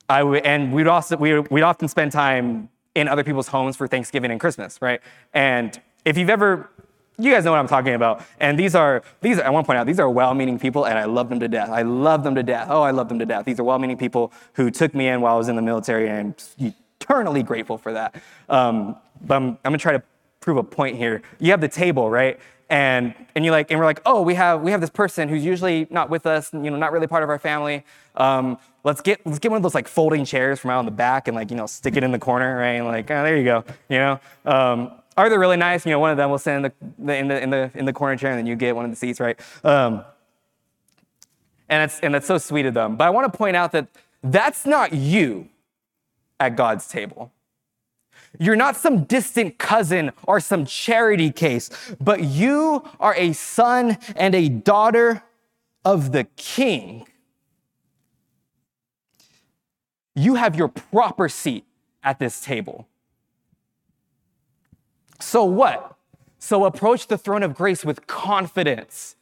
I 0.10 0.24
would, 0.24 0.44
and 0.44 0.74
we'd 0.74 0.88
also, 0.88 1.18
we, 1.18 1.40
we'd 1.40 1.62
often 1.62 1.88
spend 1.88 2.14
time 2.14 2.70
in 2.96 3.08
other 3.08 3.24
people's 3.24 3.50
homes 3.50 3.78
for 3.78 3.88
Thanksgiving 3.88 4.32
and 4.32 4.40
Christmas, 4.40 4.82
right? 4.82 5.02
And 5.36 5.80
if 6.04 6.18
you've 6.18 6.32
ever 6.32 6.68
you 7.20 7.32
guys 7.32 7.44
know 7.46 7.52
what 7.52 7.60
I'm 7.60 7.68
talking 7.68 7.94
about. 7.94 8.24
And 8.40 8.60
these 8.60 8.76
are, 8.76 9.02
these 9.22 9.40
I 9.40 9.50
want 9.50 9.66
to 9.66 9.68
point 9.68 9.80
out, 9.80 9.88
these 9.88 10.00
are 10.00 10.10
well-meaning 10.10 10.60
people 10.60 10.86
and 10.86 10.98
I 11.00 11.06
love 11.06 11.30
them 11.30 11.40
to 11.40 11.48
death. 11.48 11.70
I 11.70 11.82
love 11.82 12.24
them 12.24 12.36
to 12.36 12.44
death. 12.44 12.68
Oh, 12.70 12.84
I 12.84 12.92
love 12.92 13.10
them 13.10 13.20
to 13.20 13.26
death. 13.26 13.46
These 13.46 13.60
are 13.60 13.64
well-meaning 13.64 13.98
people 13.98 14.32
who 14.54 14.70
took 14.70 14.94
me 14.94 15.08
in 15.08 15.22
while 15.22 15.36
I 15.36 15.38
was 15.38 15.50
in 15.50 15.56
the 15.56 15.62
military 15.62 16.10
and 16.10 16.36
I'm 16.60 16.74
eternally 17.00 17.44
grateful 17.44 17.78
for 17.78 17.94
that. 17.94 18.16
Um, 18.50 18.96
but 19.26 19.36
I'm, 19.36 19.48
I'm 19.48 19.58
gonna 19.64 19.78
try 19.80 19.94
to 19.94 20.04
prove 20.42 20.58
a 20.58 20.64
point 20.64 20.98
here. 20.98 21.22
You 21.40 21.52
have 21.52 21.62
the 21.62 21.68
table, 21.68 22.10
right? 22.10 22.40
And, 22.70 23.16
and 23.34 23.46
you 23.46 23.52
like, 23.52 23.72
and 23.72 23.80
we're 23.80 23.86
like, 23.86 24.02
oh, 24.06 24.22
we 24.22 24.36
have, 24.36 24.62
we 24.62 24.72
have 24.72 24.82
this 24.82 24.90
person 24.90 25.30
who's 25.30 25.44
usually 25.44 25.88
not 25.90 26.10
with 26.10 26.26
us, 26.26 26.52
you 26.54 26.70
know, 26.70 26.76
not 26.76 26.92
really 26.92 27.08
part 27.08 27.24
of 27.24 27.30
our 27.30 27.40
family. 27.40 27.86
Um, 28.16 28.58
let's 28.84 29.02
get, 29.02 29.26
let's 29.26 29.40
get 29.40 29.52
one 29.52 29.58
of 29.58 29.64
those 29.64 29.74
like 29.74 29.88
folding 29.88 30.26
chairs 30.26 30.60
from 30.60 30.72
out 30.72 30.80
in 30.82 30.86
the 30.86 30.92
back 30.92 31.28
and 31.28 31.36
like, 31.36 31.50
you 31.50 31.56
know, 31.56 31.66
stick 31.66 31.96
it 31.96 32.04
in 32.04 32.12
the 32.12 32.20
corner, 32.20 32.58
right? 32.58 32.74
And 32.74 32.86
like, 32.86 33.10
oh, 33.10 33.24
there 33.24 33.38
you 33.38 33.46
go, 33.46 33.64
you 33.90 33.98
know? 33.98 34.20
Um, 34.46 34.92
are 35.18 35.30
they 35.30 35.38
really 35.38 35.58
nice? 35.58 35.86
You 35.86 35.92
know, 35.92 36.00
one 36.00 36.12
of 36.12 36.18
them 36.18 36.30
will 36.30 36.38
sit 36.38 36.54
in 36.54 36.62
the, 36.62 36.72
in 37.16 37.28
the, 37.28 37.42
in 37.42 37.50
the, 37.50 37.72
in 37.74 37.86
the 37.86 37.94
corner 37.94 38.16
chair 38.16 38.32
and 38.32 38.40
then 38.40 38.46
you 38.46 38.56
get 38.56 38.76
one 38.76 38.86
of 38.86 38.92
the 38.92 38.98
seats, 38.98 39.20
right? 39.20 39.40
Um, 39.64 40.06
and, 41.68 41.84
it's, 41.84 42.00
and 42.02 42.14
that's 42.14 42.28
so 42.28 42.38
sweet 42.38 42.66
of 42.68 42.74
them. 42.74 42.96
But 42.96 43.06
I 43.06 43.10
want 43.10 43.32
to 43.32 43.36
point 43.36 43.56
out 43.56 43.72
that 43.72 43.88
that's 44.24 44.66
not 44.66 44.94
you 44.94 45.50
at 46.40 46.56
God's 46.56 46.88
table. 46.88 47.32
You're 48.40 48.56
not 48.56 48.76
some 48.76 49.06
distant 49.06 49.58
cousin 49.58 50.12
or 50.24 50.40
some 50.40 50.66
charity 50.66 51.32
case, 51.32 51.70
but 52.00 52.24
you 52.24 52.84
are 53.00 53.16
a 53.16 53.34
son 53.34 53.98
and 54.16 54.36
a 54.36 54.48
daughter 54.50 55.24
of 55.84 56.12
the 56.12 56.26
king. 56.36 57.08
You 60.14 60.36
have 60.36 60.56
your 60.56 60.68
proper 60.68 61.30
seat 61.30 61.66
at 62.04 62.20
this 62.20 62.42
table. 62.42 62.88
So 65.20 65.44
what? 65.44 65.96
So 66.40 66.66
approach 66.66 67.08
the 67.08 67.18
throne 67.18 67.44
of 67.44 67.56
grace 67.56 67.84
with 67.84 68.08
confidence. 68.08 69.16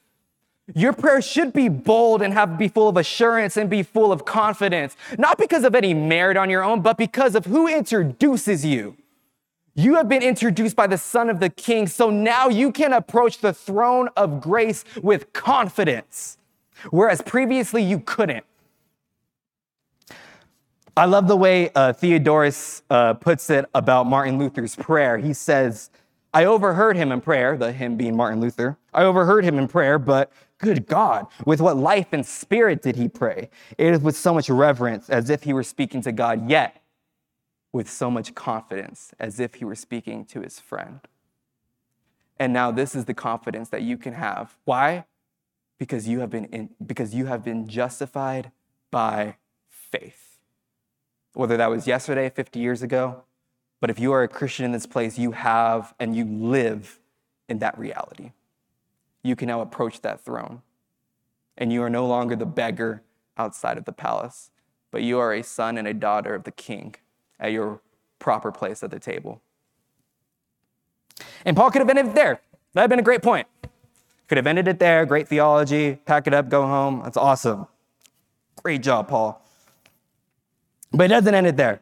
Your 0.74 0.94
prayer 0.94 1.22
should 1.22 1.54
be 1.54 1.70
bold 1.70 2.22
and 2.22 2.34
have 2.34 2.58
be 2.58 2.68
full 2.68 2.90
of 2.90 2.98
assurance 2.98 3.56
and 3.56 3.70
be 3.70 3.84
full 3.84 4.12
of 4.12 4.26
confidence, 4.26 4.96
not 5.18 5.38
because 5.38 5.64
of 5.64 5.76
any 5.76 5.94
merit 5.94 6.38
on 6.38 6.50
your 6.50 6.64
own, 6.64 6.82
but 6.82 6.98
because 6.98 7.36
of 7.36 7.46
who 7.46 7.68
introduces 7.68 8.66
you. 8.66 8.98
You 9.76 9.96
have 9.96 10.10
been 10.10 10.24
introduced 10.24 10.76
by 10.76 10.88
the 10.88 10.98
Son 10.98 11.30
of 11.30 11.40
the 11.40 11.50
King, 11.50 11.86
so 11.86 12.10
now 12.10 12.50
you 12.50 12.72
can 12.72 12.94
approach 12.94 13.40
the 13.40 13.54
throne 13.54 14.10
of 14.16 14.42
grace 14.42 14.86
with 15.04 15.34
confidence, 15.34 16.38
whereas 16.90 17.22
previously 17.22 17.84
you 17.84 18.00
couldn't. 18.00 18.46
I 20.98 21.04
love 21.06 21.28
the 21.28 21.36
way 21.36 21.72
uh, 21.76 21.92
Theodorus 21.92 22.82
uh, 22.90 23.16
puts 23.16 23.50
it 23.50 23.66
about 23.76 24.06
Martin 24.08 24.38
Luther's 24.38 24.78
prayer. 24.78 25.18
He 25.18 25.34
says, 25.34 25.90
I 26.34 26.46
overheard 26.46 26.96
him 26.96 27.12
in 27.12 27.20
prayer, 27.20 27.58
the 27.58 27.74
him 27.74 27.98
being 27.98 28.16
Martin 28.16 28.40
Luther. 28.40 28.78
I 28.94 29.04
overheard 29.04 29.44
him 29.44 29.60
in 29.60 29.68
prayer, 29.68 30.00
but 30.00 30.32
good 30.58 30.88
God, 30.88 31.28
with 31.46 31.60
what 31.60 31.76
life 31.76 32.08
and 32.14 32.26
spirit 32.26 32.82
did 32.82 32.96
he 32.96 33.10
pray? 33.10 33.50
It 33.78 33.88
is 33.88 34.00
with 34.00 34.16
so 34.16 34.34
much 34.34 34.50
reverence, 34.50 35.10
as 35.10 35.30
if 35.30 35.44
he 35.44 35.52
were 35.52 35.64
speaking 35.64 36.02
to 36.04 36.14
God, 36.14 36.50
yet 36.50 36.82
with 37.74 37.90
so 37.90 38.10
much 38.10 38.34
confidence, 38.34 39.14
as 39.20 39.38
if 39.42 39.56
he 39.56 39.66
were 39.66 39.76
speaking 39.76 40.24
to 40.28 40.40
his 40.40 40.62
friend. 40.62 41.02
And 42.40 42.54
now 42.54 42.72
this 42.72 42.96
is 42.96 43.04
the 43.04 43.14
confidence 43.14 43.68
that 43.70 43.82
you 43.82 43.98
can 43.98 44.14
have. 44.14 44.56
Why? 44.64 45.04
Because 45.78 46.08
you 46.08 46.22
have 46.22 46.30
been, 46.30 46.46
in, 46.46 46.70
because 46.86 47.14
you 47.14 47.26
have 47.26 47.44
been 47.44 47.68
justified 47.68 48.52
by 48.92 49.36
faith 49.70 50.25
whether 51.36 51.58
that 51.58 51.70
was 51.70 51.88
yesterday, 51.88 52.30
50 52.30 52.60
years 52.60 52.82
ago. 52.82 53.24
But 53.82 53.90
if 53.90 54.00
you 54.00 54.12
are 54.14 54.24
a 54.24 54.28
Christian 54.28 54.66
in 54.66 54.72
this 54.72 54.86
place, 54.86 55.18
you 55.18 55.32
have 55.32 55.94
and 56.00 56.16
you 56.16 56.26
live 56.26 57.00
in 57.48 57.60
that 57.60 57.78
reality. 57.78 58.32
You 59.24 59.36
can 59.36 59.48
now 59.48 59.62
approach 59.62 60.02
that 60.02 60.22
throne. 60.22 60.62
And 61.58 61.72
you 61.72 61.82
are 61.84 61.90
no 61.90 62.06
longer 62.06 62.36
the 62.36 62.46
beggar 62.46 63.02
outside 63.38 63.78
of 63.78 63.86
the 63.86 63.92
palace, 63.92 64.52
but 64.92 65.04
you 65.04 65.20
are 65.20 65.34
a 65.34 65.44
son 65.44 65.78
and 65.78 65.88
a 65.88 65.94
daughter 65.94 66.36
of 66.36 66.44
the 66.44 66.52
king 66.52 66.96
at 67.40 67.52
your 67.52 67.80
proper 68.20 68.52
place 68.52 68.84
at 68.84 68.92
the 68.92 69.00
table. 69.00 69.42
And 71.46 71.56
Paul 71.56 71.72
could 71.72 71.80
have 71.80 71.90
ended 71.90 72.08
it 72.08 72.16
there. 72.16 72.42
That 72.74 72.82
would 72.82 72.84
have 72.84 72.90
been 72.90 73.00
a 73.00 73.04
great 73.04 73.22
point. 73.22 73.48
Could 74.28 74.38
have 74.38 74.48
ended 74.48 74.68
it 74.68 74.80
there. 74.80 75.06
Great 75.06 75.28
theology. 75.28 76.00
Pack 76.06 76.28
it 76.28 76.34
up, 76.34 76.50
go 76.50 76.66
home. 76.66 77.02
That's 77.04 77.18
awesome. 77.18 77.68
Great 78.64 78.82
job, 78.82 79.08
Paul. 79.08 79.45
But 80.96 81.06
it 81.06 81.08
doesn't 81.10 81.34
end 81.34 81.48
it 81.48 81.58
there. 81.58 81.82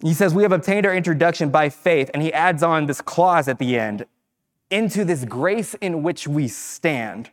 He 0.00 0.12
says, 0.12 0.34
We 0.34 0.42
have 0.42 0.52
obtained 0.52 0.84
our 0.84 0.94
introduction 0.94 1.50
by 1.50 1.70
faith, 1.70 2.10
and 2.12 2.22
he 2.22 2.32
adds 2.32 2.62
on 2.62 2.86
this 2.86 3.00
clause 3.00 3.48
at 3.48 3.58
the 3.58 3.78
end 3.78 4.04
into 4.70 5.04
this 5.04 5.24
grace 5.24 5.74
in 5.74 6.02
which 6.02 6.28
we 6.28 6.48
stand. 6.48 7.30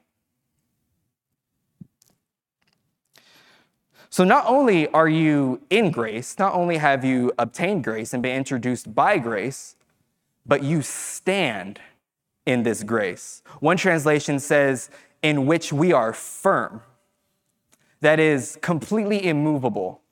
So 4.10 4.23
not 4.23 4.45
only 4.45 4.88
are 4.89 5.10
you 5.10 5.60
in 5.71 5.89
grace, 5.89 6.38
not 6.38 6.54
only 6.54 6.78
have 6.78 7.04
you 7.04 7.34
obtained 7.39 7.84
grace 7.84 8.13
and 8.13 8.21
been 8.21 8.38
introduced 8.38 8.93
by 8.93 9.17
grace, 9.17 9.76
but 10.45 10.63
you 10.63 10.84
stand 10.84 11.80
in 12.45 12.62
this 12.62 12.84
grace. 12.84 13.41
One 13.60 13.76
translation 13.76 14.39
says, 14.39 14.91
in 15.23 15.47
which 15.47 15.73
we 15.73 15.91
are 15.91 16.13
firm. 16.13 16.82
That 18.02 18.19
is 18.19 18.60
completely 18.62 19.26
immovable. 19.26 20.03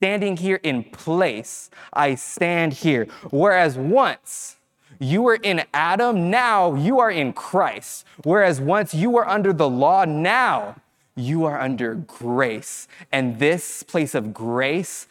Standing 0.00 0.36
here 0.36 0.60
in 0.62 0.84
place, 0.84 1.70
I 1.92 2.14
stand 2.14 2.72
here. 2.72 3.08
Whereas 3.30 3.76
once 3.76 4.56
you 5.00 5.22
were 5.22 5.34
in 5.34 5.64
Adam, 5.74 6.30
now 6.30 6.74
you 6.74 7.00
are 7.00 7.10
in 7.10 7.32
Christ. 7.32 8.04
Whereas 8.22 8.60
once 8.60 8.94
you 8.94 9.10
were 9.10 9.28
under 9.28 9.52
the 9.52 9.68
law, 9.68 10.04
now 10.04 10.76
you 11.16 11.44
are 11.46 11.60
under 11.60 11.96
grace. 11.96 12.86
And 13.10 13.40
this 13.40 13.82
place 13.82 14.14
of 14.14 14.32
grace 14.32 15.08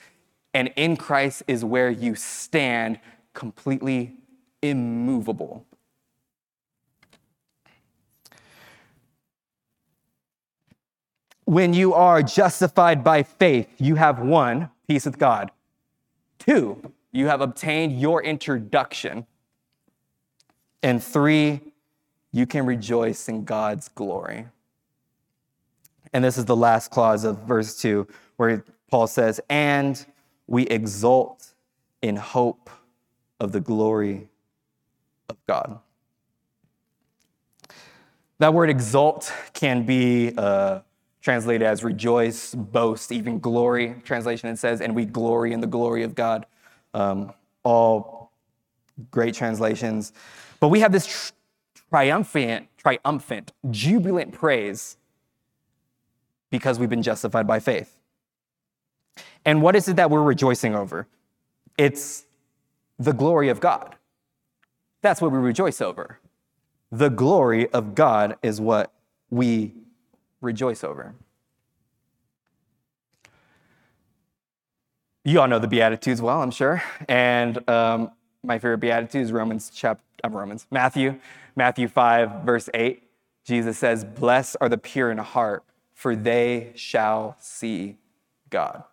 and 0.54 0.72
in 0.78 0.96
Christ 0.96 1.44
is 1.50 1.66
where 1.66 1.90
you 1.90 2.16
stand 2.16 3.02
completely 3.34 4.16
immovable. 4.62 5.66
When 11.44 11.74
you 11.74 11.94
are 11.94 12.24
justified 12.24 13.04
by 13.04 13.24
faith, 13.24 13.68
you 13.78 13.96
have 13.96 14.20
one, 14.20 14.70
peace 14.88 15.06
with 15.06 15.18
God. 15.18 15.52
Two, 16.40 16.94
you 17.12 17.28
have 17.28 17.42
obtained 17.42 18.00
your 18.00 18.24
introduction. 18.24 19.26
And 20.82 21.04
three, 21.04 21.62
you 22.32 22.46
can 22.46 22.66
rejoice 22.66 23.28
in 23.28 23.44
God's 23.44 23.90
glory. 23.90 24.48
And 26.14 26.24
this 26.24 26.38
is 26.38 26.46
the 26.46 26.56
last 26.56 26.92
clause 26.92 27.24
of 27.24 27.40
verse 27.40 27.80
2, 27.82 28.08
where 28.38 28.64
Paul 28.90 29.08
says, 29.08 29.42
And 29.50 30.04
we 30.46 30.64
exult 30.68 31.54
in 32.02 32.16
hope 32.16 32.70
of 33.40 33.52
the 33.52 33.60
glory 33.60 34.30
of 35.30 35.38
God. 35.48 35.80
That 38.40 38.54
word 38.54 38.70
exult 38.70 39.34
can 39.54 39.84
be 39.86 40.34
uh, 40.38 40.82
translated 41.28 41.68
as 41.68 41.84
rejoice, 41.84 42.56
boast, 42.56 43.12
even 43.12 43.38
glory. 43.38 43.96
Translation 44.06 44.48
it 44.48 44.58
says, 44.58 44.80
and 44.80 44.96
we 44.96 45.04
glory 45.04 45.52
in 45.52 45.60
the 45.60 45.68
glory 45.68 46.04
of 46.04 46.16
God. 46.16 46.46
Um, 46.94 47.34
all 47.64 48.32
great 49.12 49.36
translations. 49.36 50.14
But 50.62 50.70
we 50.70 50.80
have 50.80 50.94
this 50.94 51.06
tr- 51.06 51.34
triumphant, 51.90 52.70
triumphant, 52.78 53.52
jubilant 53.70 54.32
praise 54.32 54.96
because 56.50 56.80
we've 56.80 56.90
been 56.90 57.04
justified 57.04 57.46
by 57.46 57.60
faith. 57.60 58.00
And 59.44 59.62
what 59.62 59.76
is 59.76 59.90
it 59.90 59.98
that 59.98 60.10
we're 60.10 60.24
rejoicing 60.24 60.76
over? 60.76 61.08
It's 61.78 62.24
the 62.98 63.12
glory 63.12 63.50
of 63.50 63.60
God. 63.60 63.98
That's 65.02 65.20
what 65.20 65.34
we 65.34 65.40
rejoice 65.40 65.82
over. 65.82 66.20
The 66.90 67.10
glory 67.10 67.70
of 67.72 67.96
God 67.96 68.38
is 68.42 68.62
what 68.62 68.94
we 69.30 69.74
rejoice 70.42 70.84
over. 70.84 71.16
You 75.24 75.42
all 75.42 75.48
know 75.48 75.60
the 75.60 75.68
Beatitudes 75.68 76.22
well, 76.22 76.42
I'm 76.42 76.52
sure. 76.52 76.82
And 77.10 77.68
um, 77.70 78.12
my 78.44 78.60
favorite 78.60 78.78
Beatitude 78.78 79.24
is 79.24 79.32
Romans 79.32 79.70
chapter, 79.74 80.02
uh, 80.24 80.30
Romans, 80.30 80.68
Matthew, 80.72 81.20
Matthew 81.56 81.88
5, 81.88 82.44
verse 82.44 82.70
8. 82.74 83.04
Jesus 83.44 83.78
says, 83.78 84.06
Blessed 84.06 84.58
are 84.62 84.70
the 84.70 84.78
pure 84.78 85.12
in 85.12 85.18
heart, 85.18 85.64
for 85.94 86.16
they 86.16 86.72
shall 86.76 87.36
see 87.40 87.98
God. 88.50 88.84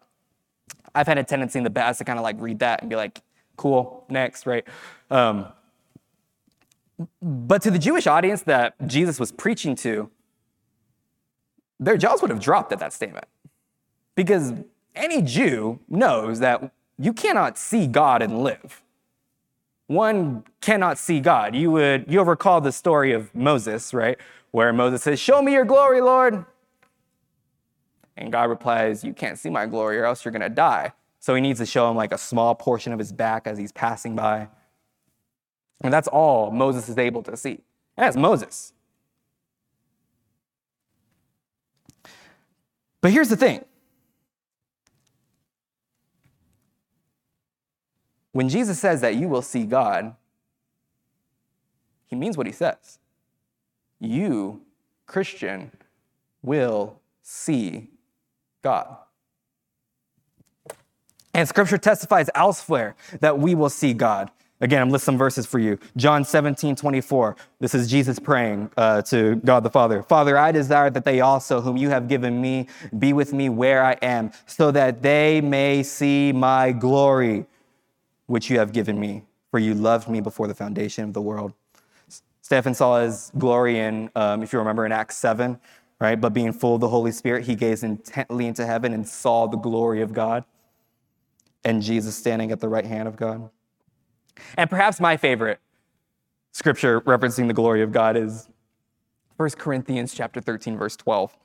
I've 0.94 1.06
had 1.06 1.18
a 1.18 1.24
tendency 1.24 1.58
in 1.58 1.64
the 1.64 1.70
past 1.70 1.98
to 1.98 2.04
kind 2.04 2.18
of 2.18 2.22
like 2.22 2.36
read 2.40 2.60
that 2.60 2.80
and 2.80 2.90
be 2.90 2.96
like, 2.96 3.22
cool, 3.56 4.04
next, 4.08 4.46
right? 4.46 4.66
Um, 5.10 5.46
but 7.20 7.62
to 7.62 7.70
the 7.70 7.78
Jewish 7.78 8.06
audience 8.06 8.42
that 8.42 8.74
Jesus 8.86 9.18
was 9.18 9.32
preaching 9.32 9.74
to, 9.76 10.10
their 11.80 11.96
jaws 11.96 12.22
would 12.22 12.30
have 12.30 12.40
dropped 12.40 12.72
at 12.72 12.78
that 12.78 12.92
statement. 12.92 13.26
Because 14.14 14.52
any 14.94 15.22
Jew 15.22 15.80
knows 15.88 16.40
that 16.40 16.72
you 16.98 17.12
cannot 17.12 17.58
see 17.58 17.86
God 17.86 18.22
and 18.22 18.42
live. 18.42 18.82
One 19.86 20.44
cannot 20.60 20.98
see 20.98 21.20
God. 21.20 21.54
You 21.54 21.70
would 21.72 22.06
you'll 22.08 22.24
recall 22.24 22.60
the 22.60 22.72
story 22.72 23.12
of 23.12 23.34
Moses, 23.34 23.92
right? 23.92 24.18
Where 24.52 24.72
Moses 24.72 25.02
says, 25.02 25.20
Show 25.20 25.42
me 25.42 25.52
your 25.52 25.64
glory, 25.64 26.00
Lord. 26.00 26.44
And 28.16 28.32
God 28.32 28.48
replies, 28.48 29.04
You 29.04 29.12
can't 29.12 29.38
see 29.38 29.50
my 29.50 29.66
glory, 29.66 29.98
or 29.98 30.04
else 30.04 30.24
you're 30.24 30.32
going 30.32 30.42
to 30.42 30.48
die. 30.48 30.92
So 31.18 31.34
he 31.34 31.40
needs 31.40 31.58
to 31.58 31.66
show 31.66 31.90
him 31.90 31.96
like 31.96 32.12
a 32.12 32.18
small 32.18 32.54
portion 32.54 32.92
of 32.92 32.98
his 32.98 33.10
back 33.10 33.46
as 33.46 33.58
he's 33.58 33.72
passing 33.72 34.14
by. 34.14 34.48
And 35.80 35.92
that's 35.92 36.08
all 36.08 36.50
Moses 36.50 36.88
is 36.88 36.98
able 36.98 37.22
to 37.22 37.36
see. 37.36 37.62
And 37.96 38.06
that's 38.06 38.16
Moses. 38.16 38.73
But 43.04 43.12
here's 43.12 43.28
the 43.28 43.36
thing 43.36 43.62
when 48.32 48.48
Jesus 48.48 48.78
says 48.78 49.02
that 49.02 49.14
you 49.14 49.28
will 49.28 49.42
see 49.42 49.64
God, 49.64 50.16
he 52.06 52.16
means 52.16 52.38
what 52.38 52.46
he 52.46 52.52
says. 52.54 52.98
You, 54.00 54.62
Christian, 55.04 55.70
will 56.42 56.98
see 57.20 57.90
God. 58.62 58.96
And 61.34 61.46
scripture 61.46 61.76
testifies 61.76 62.30
elsewhere 62.34 62.96
that 63.20 63.38
we 63.38 63.54
will 63.54 63.68
see 63.68 63.92
God. 63.92 64.30
Again, 64.64 64.80
I'm 64.80 64.88
listing 64.88 65.04
some 65.12 65.18
verses 65.18 65.44
for 65.44 65.58
you. 65.58 65.78
John 65.94 66.24
17, 66.24 66.74
24. 66.74 67.36
This 67.60 67.74
is 67.74 67.86
Jesus 67.86 68.18
praying 68.18 68.70
uh, 68.78 69.02
to 69.02 69.36
God 69.44 69.62
the 69.62 69.68
Father. 69.68 70.02
Father, 70.02 70.38
I 70.38 70.52
desire 70.52 70.88
that 70.88 71.04
they 71.04 71.20
also, 71.20 71.60
whom 71.60 71.76
you 71.76 71.90
have 71.90 72.08
given 72.08 72.40
me, 72.40 72.68
be 72.98 73.12
with 73.12 73.34
me 73.34 73.50
where 73.50 73.84
I 73.84 73.92
am, 74.00 74.32
so 74.46 74.70
that 74.70 75.02
they 75.02 75.42
may 75.42 75.82
see 75.82 76.32
my 76.32 76.72
glory, 76.72 77.44
which 78.24 78.48
you 78.48 78.58
have 78.58 78.72
given 78.72 78.98
me, 78.98 79.24
for 79.50 79.58
you 79.58 79.74
loved 79.74 80.08
me 80.08 80.22
before 80.22 80.48
the 80.48 80.54
foundation 80.54 81.04
of 81.04 81.12
the 81.12 81.20
world. 81.20 81.52
Stephen 82.40 82.72
saw 82.72 83.02
his 83.02 83.32
glory 83.36 83.78
in, 83.78 84.10
um, 84.16 84.42
if 84.42 84.54
you 84.54 84.58
remember, 84.58 84.86
in 84.86 84.92
Acts 84.92 85.18
7, 85.18 85.60
right? 86.00 86.18
But 86.18 86.32
being 86.32 86.54
full 86.54 86.76
of 86.76 86.80
the 86.80 86.88
Holy 86.88 87.12
Spirit, 87.12 87.44
he 87.44 87.54
gazed 87.54 87.84
intently 87.84 88.46
into 88.46 88.64
heaven 88.64 88.94
and 88.94 89.06
saw 89.06 89.46
the 89.46 89.58
glory 89.58 90.00
of 90.00 90.14
God 90.14 90.42
and 91.64 91.82
Jesus 91.82 92.16
standing 92.16 92.50
at 92.50 92.60
the 92.60 92.68
right 92.68 92.86
hand 92.86 93.06
of 93.06 93.16
God. 93.16 93.50
And 94.56 94.68
perhaps 94.68 95.00
my 95.00 95.16
favorite 95.16 95.60
scripture 96.52 97.00
referencing 97.02 97.48
the 97.48 97.54
glory 97.54 97.82
of 97.82 97.92
God 97.92 98.16
is 98.16 98.48
1 99.36 99.50
Corinthians 99.50 100.14
chapter 100.14 100.40
13 100.40 100.78
verse 100.78 100.96
12 100.96 101.36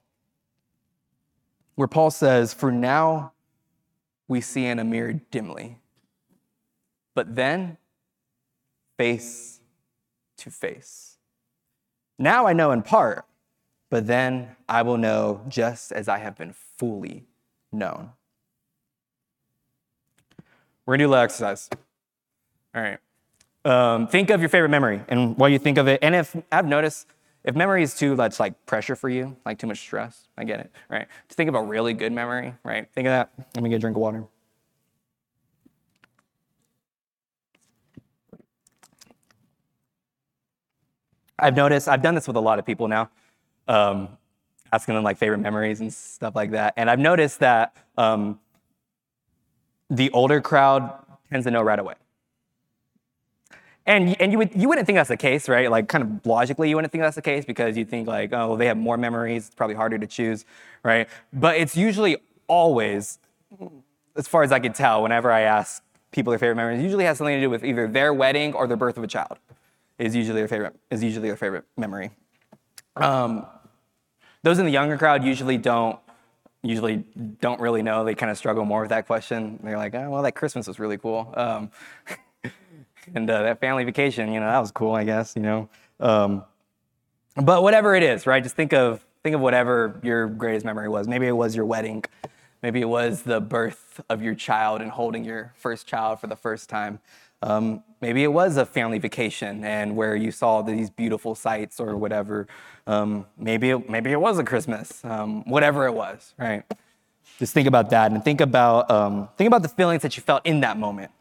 where 1.75 1.87
Paul 1.87 2.11
says, 2.11 2.53
"For 2.53 2.71
now 2.71 3.31
we 4.27 4.41
see 4.41 4.65
in 4.65 4.79
a 4.79 4.83
mirror 4.83 5.13
dimly, 5.13 5.79
but 7.15 7.35
then 7.35 7.77
face 8.97 9.59
to 10.35 10.51
face. 10.51 11.17
Now 12.17 12.45
I 12.47 12.53
know 12.53 12.71
in 12.71 12.81
part, 12.81 13.25
but 13.89 14.07
then 14.07 14.55
I 14.67 14.81
will 14.81 14.97
know 14.97 15.45
just 15.47 15.91
as 15.91 16.07
I 16.07 16.17
have 16.17 16.37
been 16.37 16.53
fully 16.53 17.27
known. 17.71 18.11
We're 20.85 20.95
gonna 20.95 21.03
do 21.03 21.07
a 21.07 21.11
little 21.11 21.23
exercise. 21.23 21.69
All 22.75 22.81
right. 22.81 22.99
Um, 23.65 24.07
think 24.07 24.29
of 24.29 24.39
your 24.39 24.49
favorite 24.49 24.69
memory 24.69 25.01
and 25.09 25.37
while 25.37 25.49
you 25.49 25.59
think 25.59 25.77
of 25.77 25.87
it. 25.87 25.99
And 26.01 26.15
if 26.15 26.35
I've 26.51 26.65
noticed, 26.65 27.07
if 27.43 27.55
memory 27.55 27.83
is 27.83 27.93
too 27.93 28.15
much 28.15 28.39
like 28.39 28.65
pressure 28.65 28.95
for 28.95 29.09
you, 29.09 29.35
like 29.45 29.57
too 29.59 29.67
much 29.67 29.79
stress, 29.79 30.27
I 30.37 30.43
get 30.43 30.59
it, 30.59 30.71
right? 30.89 31.07
To 31.29 31.35
think 31.35 31.49
of 31.49 31.55
a 31.55 31.61
really 31.61 31.93
good 31.93 32.11
memory, 32.11 32.53
right? 32.63 32.87
Think 32.93 33.07
of 33.07 33.11
that. 33.11 33.31
Let 33.55 33.63
me 33.63 33.69
get 33.69 33.77
a 33.77 33.79
drink 33.79 33.97
of 33.97 34.01
water. 34.01 34.25
I've 41.37 41.55
noticed, 41.55 41.87
I've 41.87 42.01
done 42.01 42.15
this 42.15 42.27
with 42.27 42.35
a 42.35 42.41
lot 42.41 42.59
of 42.59 42.65
people 42.65 42.87
now, 42.87 43.09
um, 43.67 44.09
asking 44.71 44.95
them 44.95 45.03
like 45.03 45.17
favorite 45.17 45.39
memories 45.39 45.79
and 45.79 45.91
stuff 45.93 46.35
like 46.35 46.51
that. 46.51 46.73
And 46.77 46.89
I've 46.89 46.99
noticed 46.99 47.39
that 47.39 47.75
um, 47.97 48.39
the 49.89 50.11
older 50.11 50.41
crowd 50.41 50.93
tends 51.29 51.45
to 51.45 51.51
know 51.51 51.61
right 51.61 51.79
away. 51.79 51.95
And, 53.89 54.21
and 54.21 54.31
you, 54.31 54.37
would, 54.37 54.51
you 54.53 54.69
wouldn't 54.69 54.85
think 54.85 54.97
that's 54.97 55.09
the 55.09 55.17
case, 55.17 55.49
right? 55.49 55.69
Like, 55.71 55.87
kind 55.87 56.03
of 56.03 56.25
logically, 56.25 56.69
you 56.69 56.75
wouldn't 56.75 56.91
think 56.91 57.01
that's 57.01 57.15
the 57.15 57.23
case 57.23 57.43
because 57.43 57.75
you 57.75 57.85
think, 57.85 58.07
like, 58.07 58.31
oh, 58.33 58.55
they 58.55 58.67
have 58.67 58.77
more 58.77 58.97
memories, 58.97 59.47
it's 59.47 59.55
probably 59.55 59.75
harder 59.75 59.97
to 59.97 60.05
choose, 60.05 60.45
right? 60.83 61.09
But 61.33 61.57
it's 61.57 61.75
usually 61.75 62.17
always, 62.47 63.17
as 64.15 64.27
far 64.27 64.43
as 64.43 64.51
I 64.51 64.59
can 64.59 64.73
tell, 64.73 65.01
whenever 65.01 65.31
I 65.31 65.41
ask 65.41 65.81
people 66.11 66.29
their 66.29 66.37
favorite 66.37 66.55
memories, 66.55 66.83
usually 66.83 67.05
has 67.05 67.17
something 67.17 67.35
to 67.35 67.41
do 67.41 67.49
with 67.49 67.65
either 67.65 67.87
their 67.87 68.13
wedding 68.13 68.53
or 68.53 68.67
the 68.67 68.77
birth 68.77 68.95
of 68.95 69.03
a 69.03 69.07
child 69.07 69.39
is 69.97 70.15
usually 70.15 70.39
their 70.39 70.47
favorite 70.47 70.75
is 70.91 71.03
usually 71.03 71.27
their 71.27 71.35
favorite 71.35 71.65
memory. 71.75 72.11
Um, 72.95 73.45
those 74.43 74.59
in 74.59 74.65
the 74.65 74.71
younger 74.71 74.97
crowd 74.97 75.23
usually 75.23 75.57
don't 75.57 75.99
usually 76.61 77.05
don't 77.41 77.59
really 77.59 77.81
know. 77.81 78.03
They 78.03 78.15
kind 78.15 78.31
of 78.31 78.37
struggle 78.37 78.65
more 78.65 78.81
with 78.81 78.89
that 78.89 79.07
question. 79.07 79.59
They're 79.63 79.77
like, 79.77 79.95
oh, 79.95 80.09
well, 80.09 80.23
that 80.23 80.33
Christmas 80.33 80.67
was 80.67 80.79
really 80.79 80.97
cool. 80.97 81.33
Um, 81.35 81.71
and 83.15 83.29
uh, 83.29 83.43
that 83.43 83.59
family 83.59 83.83
vacation, 83.83 84.31
you 84.31 84.39
know, 84.39 84.45
that 84.45 84.59
was 84.59 84.71
cool, 84.71 84.93
I 84.93 85.03
guess, 85.03 85.35
you 85.35 85.41
know. 85.41 85.69
Um, 85.99 86.43
but 87.35 87.63
whatever 87.63 87.95
it 87.95 88.03
is, 88.03 88.27
right? 88.27 88.41
Just 88.41 88.55
think 88.55 88.73
of 88.73 89.05
think 89.23 89.35
of 89.35 89.41
whatever 89.41 89.99
your 90.03 90.27
greatest 90.27 90.65
memory 90.65 90.89
was. 90.89 91.07
Maybe 91.07 91.27
it 91.27 91.33
was 91.33 91.55
your 91.55 91.65
wedding. 91.65 92.03
Maybe 92.61 92.81
it 92.81 92.89
was 92.89 93.23
the 93.23 93.39
birth 93.39 94.01
of 94.09 94.21
your 94.21 94.35
child 94.35 94.81
and 94.81 94.91
holding 94.91 95.23
your 95.23 95.53
first 95.55 95.87
child 95.87 96.19
for 96.19 96.27
the 96.27 96.35
first 96.35 96.69
time. 96.69 96.99
Um, 97.41 97.83
maybe 98.01 98.23
it 98.23 98.33
was 98.33 98.57
a 98.57 98.65
family 98.65 98.99
vacation 98.99 99.63
and 99.63 99.95
where 99.95 100.15
you 100.15 100.31
saw 100.31 100.61
these 100.61 100.89
beautiful 100.89 101.35
sights 101.35 101.79
or 101.79 101.95
whatever. 101.95 102.47
Um, 102.85 103.25
maybe, 103.37 103.69
it, 103.69 103.89
maybe 103.89 104.11
it 104.11 104.19
was 104.19 104.39
a 104.39 104.43
Christmas, 104.43 105.03
um, 105.05 105.43
whatever 105.45 105.85
it 105.85 105.93
was, 105.93 106.33
right? 106.37 106.63
Just 107.37 107.53
think 107.53 107.67
about 107.67 107.89
that 107.91 108.11
and 108.11 108.23
think 108.23 108.41
about, 108.41 108.91
um, 108.91 109.29
think 109.37 109.47
about 109.47 109.61
the 109.61 109.69
feelings 109.69 110.01
that 110.01 110.17
you 110.17 110.23
felt 110.23 110.45
in 110.45 110.59
that 110.61 110.77
moment. 110.77 111.11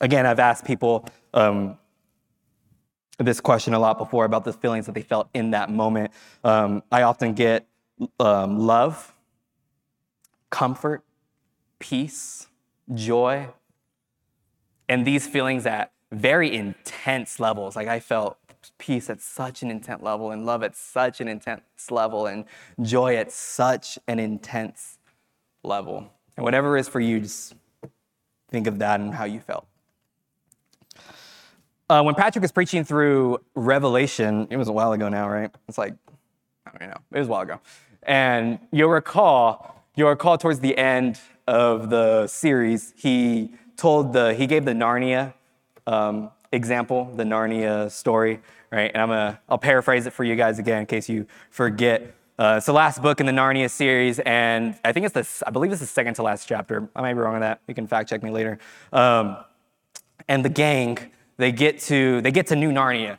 Again, 0.00 0.26
I've 0.26 0.38
asked 0.38 0.64
people 0.64 1.08
um, 1.32 1.78
this 3.18 3.40
question 3.40 3.74
a 3.74 3.78
lot 3.78 3.98
before 3.98 4.24
about 4.24 4.44
the 4.44 4.52
feelings 4.52 4.86
that 4.86 4.94
they 4.94 5.02
felt 5.02 5.28
in 5.32 5.52
that 5.52 5.70
moment. 5.70 6.12
Um, 6.44 6.82
I 6.92 7.02
often 7.02 7.32
get 7.32 7.66
love, 8.18 9.14
comfort, 10.50 11.02
peace, 11.78 12.46
joy, 12.94 13.48
and 14.88 15.06
these 15.06 15.26
feelings 15.26 15.66
at 15.66 15.92
very 16.12 16.54
intense 16.54 17.40
levels. 17.40 17.74
Like 17.74 17.88
I 17.88 18.00
felt 18.00 18.36
peace 18.78 19.08
at 19.08 19.20
such 19.20 19.62
an 19.62 19.70
intense 19.70 20.02
level, 20.02 20.30
and 20.30 20.44
love 20.44 20.62
at 20.62 20.76
such 20.76 21.20
an 21.20 21.28
intense 21.28 21.62
level, 21.90 22.26
and 22.26 22.44
joy 22.82 23.16
at 23.16 23.32
such 23.32 23.98
an 24.08 24.18
intense 24.18 24.98
level. 25.62 26.12
And 26.36 26.44
whatever 26.44 26.76
is 26.76 26.88
for 26.88 27.00
you, 27.00 27.20
just 27.20 27.54
think 28.50 28.66
of 28.66 28.78
that 28.80 29.00
and 29.00 29.14
how 29.14 29.24
you 29.24 29.40
felt. 29.40 29.66
Uh, 31.88 32.02
when 32.02 32.16
Patrick 32.16 32.42
was 32.42 32.50
preaching 32.50 32.82
through 32.82 33.38
Revelation, 33.54 34.48
it 34.50 34.56
was 34.56 34.66
a 34.66 34.72
while 34.72 34.92
ago 34.92 35.08
now, 35.08 35.28
right? 35.28 35.54
It's 35.68 35.78
like, 35.78 35.94
I 36.66 36.78
don't 36.78 36.88
know, 36.90 36.96
it 37.12 37.18
was 37.18 37.28
a 37.28 37.30
while 37.30 37.42
ago. 37.42 37.60
And 38.02 38.58
you'll 38.72 38.90
recall, 38.90 39.84
you'll 39.94 40.08
recall 40.08 40.36
towards 40.36 40.58
the 40.58 40.76
end 40.76 41.20
of 41.46 41.90
the 41.90 42.26
series, 42.26 42.92
he 42.96 43.52
told 43.76 44.12
the, 44.12 44.34
he 44.34 44.48
gave 44.48 44.64
the 44.64 44.72
Narnia 44.72 45.34
um, 45.86 46.30
example, 46.50 47.12
the 47.14 47.22
Narnia 47.22 47.88
story, 47.90 48.40
right? 48.72 48.90
And 48.92 49.00
I'm 49.00 49.08
gonna, 49.08 49.40
I'll 49.48 49.58
paraphrase 49.58 50.06
it 50.06 50.12
for 50.12 50.24
you 50.24 50.34
guys 50.34 50.58
again 50.58 50.80
in 50.80 50.86
case 50.86 51.08
you 51.08 51.26
forget. 51.50 52.14
Uh, 52.36 52.54
it's 52.56 52.66
the 52.66 52.72
last 52.72 53.00
book 53.00 53.20
in 53.20 53.26
the 53.26 53.32
Narnia 53.32 53.70
series, 53.70 54.18
and 54.18 54.74
I 54.84 54.92
think 54.92 55.06
it's 55.06 55.14
the, 55.14 55.46
I 55.46 55.50
believe 55.50 55.70
it's 55.70 55.80
the 55.80 55.86
second 55.86 56.14
to 56.14 56.22
last 56.24 56.48
chapter. 56.48 56.88
I 56.96 57.00
might 57.00 57.14
be 57.14 57.20
wrong 57.20 57.36
on 57.36 57.40
that. 57.42 57.60
You 57.68 57.74
can 57.74 57.86
fact 57.86 58.08
check 58.08 58.24
me 58.24 58.30
later. 58.30 58.58
Um, 58.92 59.36
and 60.28 60.44
the 60.44 60.48
gang, 60.48 60.98
they 61.36 61.52
get 61.52 61.80
to, 61.82 62.20
they 62.22 62.30
get 62.30 62.46
to 62.48 62.56
New 62.56 62.72
Narnia. 62.72 63.18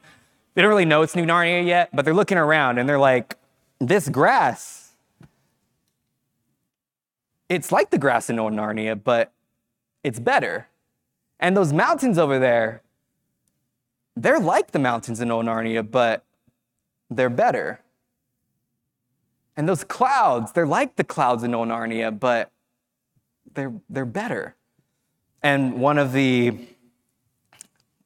They 0.53 0.61
don't 0.61 0.69
really 0.69 0.85
know 0.85 1.03
it's 1.03 1.15
New 1.15 1.25
Narnia 1.25 1.65
yet, 1.65 1.89
but 1.93 2.03
they're 2.03 2.13
looking 2.13 2.37
around 2.37 2.79
and 2.79 2.89
they're 2.89 2.99
like, 2.99 3.35
this 3.79 4.09
grass, 4.09 4.93
it's 7.49 7.71
like 7.71 7.91
the 7.91 7.97
grass 7.97 8.29
in 8.29 8.39
Old 8.39 8.53
Narnia, 8.53 9.01
but 9.01 9.31
it's 10.03 10.19
better. 10.19 10.67
And 11.39 11.55
those 11.55 11.71
mountains 11.71 12.17
over 12.17 12.39
there, 12.39 12.81
they're 14.15 14.39
like 14.39 14.71
the 14.71 14.79
mountains 14.79 15.21
in 15.21 15.29
Old 15.29 15.45
Narnia, 15.45 15.89
but 15.89 16.25
they're 17.09 17.29
better. 17.29 17.81
And 19.55 19.69
those 19.69 19.83
clouds, 19.83 20.51
they're 20.51 20.67
like 20.67 20.95
the 20.95 21.03
clouds 21.03 21.43
in 21.43 21.53
Old 21.53 21.67
Narnia, 21.67 22.17
but 22.17 22.51
they're, 23.53 23.73
they're 23.89 24.05
better. 24.05 24.55
And 25.43 25.79
one 25.79 25.97
of 25.97 26.13
the, 26.13 26.57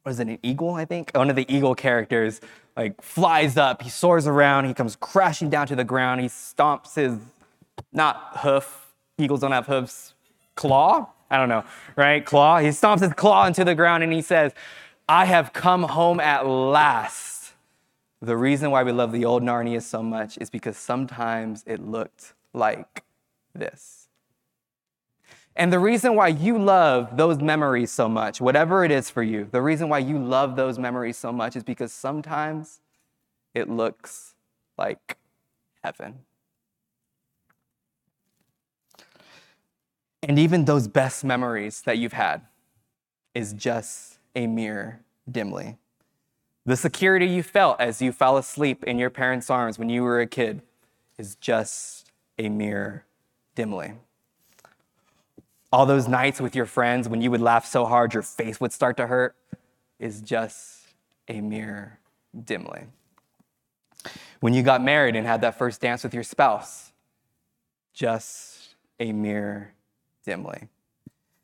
was 0.06 0.20
it 0.20 0.28
an 0.28 0.40
eagle, 0.44 0.74
I 0.74 0.86
think? 0.86 1.12
One 1.14 1.30
of 1.30 1.36
the 1.36 1.46
eagle 1.54 1.76
characters 1.76 2.42
like 2.76 3.02
flies 3.02 3.58
up, 3.58 3.82
he 3.82 3.90
soars 3.90 4.28
around, 4.28 4.66
he 4.66 4.74
comes 4.74 4.96
crashing 4.96 5.50
down 5.50 5.68
to 5.68 5.76
the 5.76 5.84
ground, 5.84 6.22
he 6.22 6.28
stomps 6.28 6.96
his, 6.96 7.18
not 7.92 8.38
hoof, 8.38 8.94
eagles 9.18 9.42
don't 9.42 9.52
have 9.52 9.68
hoofs, 9.68 10.14
claw, 10.56 11.08
I 11.30 11.38
don't 11.38 11.50
know, 11.50 11.64
right? 11.96 12.26
Claw. 12.26 12.60
He 12.60 12.68
stomps 12.70 13.02
his 13.02 13.14
claw 13.14 13.46
into 13.46 13.64
the 13.64 13.76
ground 13.76 14.04
and 14.04 14.12
he 14.12 14.22
says, 14.22 14.54
I 15.08 15.26
have 15.26 15.54
come 15.54 15.84
home 15.84 16.20
at 16.20 16.46
last. 16.46 17.54
The 18.22 18.38
reason 18.38 18.70
why 18.70 18.84
we 18.84 18.92
love 18.92 19.12
the 19.12 19.26
old 19.26 19.42
Narnia 19.42 19.82
so 19.82 20.04
much 20.04 20.38
is 20.40 20.50
because 20.50 20.78
sometimes 20.78 21.64
it 21.66 21.82
looked 21.82 22.34
like 22.54 23.04
this. 23.56 24.01
And 25.56 25.72
the 25.72 25.80
reason 25.80 26.16
why 26.16 26.30
you 26.30 26.58
love 26.58 27.18
those 27.18 27.40
memories 27.40 27.92
so 27.92 28.08
much, 28.08 28.40
whatever 28.40 28.86
it 28.86 28.92
is 28.92 29.10
for 29.10 29.22
you, 29.22 29.48
the 29.52 29.62
reason 29.62 29.90
why 29.90 30.00
you 30.00 30.18
love 30.18 30.56
those 30.56 30.80
memories 30.80 31.18
so 31.18 31.32
much 31.32 31.56
is 31.56 31.64
because 31.64 31.92
sometimes 31.92 32.80
it 33.54 33.70
looks 33.70 34.36
like 34.78 35.18
heaven. 35.84 36.20
And 40.24 40.38
even 40.40 40.66
those 40.66 40.88
best 40.88 41.24
memories 41.24 41.82
that 41.82 41.98
you've 41.98 42.14
had 42.14 42.42
is 43.34 43.54
just 43.54 44.20
a 44.36 44.48
mirror 44.48 45.02
dimly. 45.30 45.78
The 46.66 46.78
security 46.78 47.26
you 47.26 47.42
felt 47.42 47.82
as 47.82 48.02
you 48.02 48.12
fell 48.12 48.38
asleep 48.38 48.84
in 48.84 49.00
your 49.00 49.10
parents' 49.10 49.50
arms 49.50 49.80
when 49.80 49.90
you 49.90 50.04
were 50.04 50.22
a 50.22 50.28
kid 50.28 50.62
is 51.18 51.36
just 51.36 52.12
a 52.38 52.50
mirror 52.50 53.06
dimly. 53.56 53.94
All 55.72 55.86
those 55.86 56.08
nights 56.08 56.42
with 56.42 56.56
your 56.56 56.66
friends 56.66 57.08
when 57.08 57.22
you 57.22 57.32
would 57.32 57.42
laugh 57.42 57.66
so 57.66 57.86
hard 57.86 58.14
your 58.14 58.24
face 58.24 58.60
would 58.60 58.74
start 58.74 58.98
to 58.98 59.08
hurt 59.08 59.36
is 60.00 60.22
just 60.22 60.88
a 61.28 61.40
mirror 61.40 62.00
dimly. 62.46 62.88
When 64.42 64.54
you 64.54 64.64
got 64.64 64.84
married 64.84 65.16
and 65.16 65.26
had 65.26 65.42
that 65.42 65.58
first 65.58 65.80
dance 65.80 66.04
with 66.04 66.14
your 66.14 66.24
spouse, 66.24 66.92
just 67.94 68.76
a 69.00 69.14
mirror 69.14 69.74
dimly. 70.26 70.68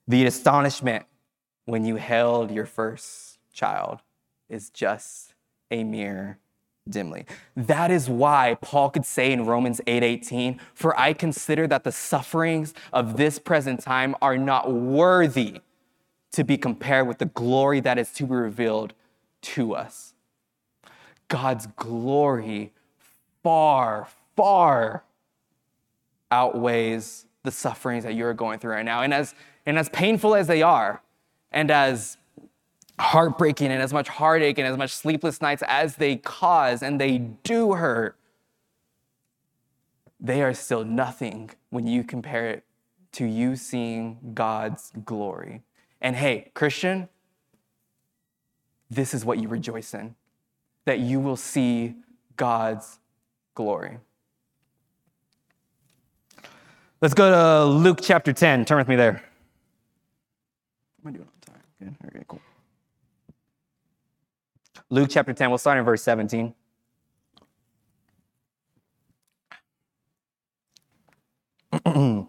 The 0.07 0.25
astonishment 0.25 1.05
when 1.65 1.85
you 1.85 1.95
held 1.97 2.51
your 2.51 2.65
first 2.65 3.37
child 3.53 3.99
is 4.49 4.69
just 4.69 5.33
a 5.71 5.83
mere 5.83 6.39
dimly. 6.89 7.25
That 7.55 7.91
is 7.91 8.09
why 8.09 8.57
Paul 8.61 8.89
could 8.89 9.05
say 9.05 9.31
in 9.31 9.45
Romans 9.45 9.81
8:18, 9.87 10.59
"For 10.73 10.97
I 10.99 11.13
consider 11.13 11.67
that 11.67 11.83
the 11.83 11.91
sufferings 11.91 12.73
of 12.91 13.17
this 13.17 13.39
present 13.39 13.81
time 13.81 14.15
are 14.21 14.37
not 14.37 14.71
worthy 14.71 15.61
to 16.31 16.43
be 16.43 16.57
compared 16.57 17.07
with 17.07 17.19
the 17.19 17.25
glory 17.25 17.79
that 17.81 17.97
is 17.97 18.11
to 18.13 18.25
be 18.25 18.35
revealed 18.35 18.93
to 19.41 19.75
us." 19.75 20.13
God's 21.27 21.67
glory 21.67 22.71
far, 23.43 24.07
far 24.35 25.03
outweighs 26.31 27.25
the 27.43 27.51
sufferings 27.51 28.03
that 28.03 28.13
you're 28.13 28.33
going 28.33 28.59
through 28.59 28.73
right 28.73 28.85
now. 28.85 29.01
And 29.01 29.13
as, 29.13 29.33
and 29.65 29.77
as 29.77 29.89
painful 29.89 30.35
as 30.35 30.47
they 30.47 30.61
are, 30.61 31.01
and 31.51 31.71
as 31.71 32.17
heartbreaking 32.99 33.71
and 33.71 33.81
as 33.81 33.93
much 33.93 34.07
heartache 34.07 34.57
and 34.57 34.67
as 34.67 34.77
much 34.77 34.91
sleepless 34.91 35.41
nights 35.41 35.63
as 35.67 35.95
they 35.97 36.15
cause, 36.15 36.81
and 36.81 36.99
they 36.99 37.17
do 37.17 37.73
hurt, 37.73 38.17
they 40.19 40.41
are 40.41 40.53
still 40.53 40.83
nothing 40.83 41.51
when 41.69 41.85
you 41.85 42.03
compare 42.03 42.49
it 42.49 42.63
to 43.13 43.25
you 43.25 43.55
seeing 43.55 44.17
God's 44.33 44.91
glory. 45.05 45.63
And 46.01 46.15
hey, 46.15 46.51
Christian, 46.53 47.09
this 48.89 49.13
is 49.13 49.25
what 49.25 49.39
you 49.39 49.47
rejoice 49.47 49.93
in 49.93 50.15
that 50.85 50.99
you 50.99 51.19
will 51.19 51.35
see 51.35 51.95
God's 52.37 52.99
glory. 53.53 53.97
Let's 57.01 57.13
go 57.13 57.29
to 57.29 57.65
Luke 57.65 57.99
chapter 58.01 58.31
10. 58.31 58.65
Turn 58.65 58.77
with 58.77 58.87
me 58.87 58.95
there. 58.95 59.21
Am 61.03 61.07
I 61.07 61.11
doing 61.11 61.27
on 61.27 61.53
time? 61.53 61.61
Good. 61.79 61.95
Okay, 62.07 62.25
cool. 62.27 62.39
Luke 64.89 65.09
chapter 65.11 65.33
10, 65.33 65.49
we'll 65.49 65.57
start 65.57 65.77
in 65.77 65.83
verse 65.83 66.01
17. 66.01 66.53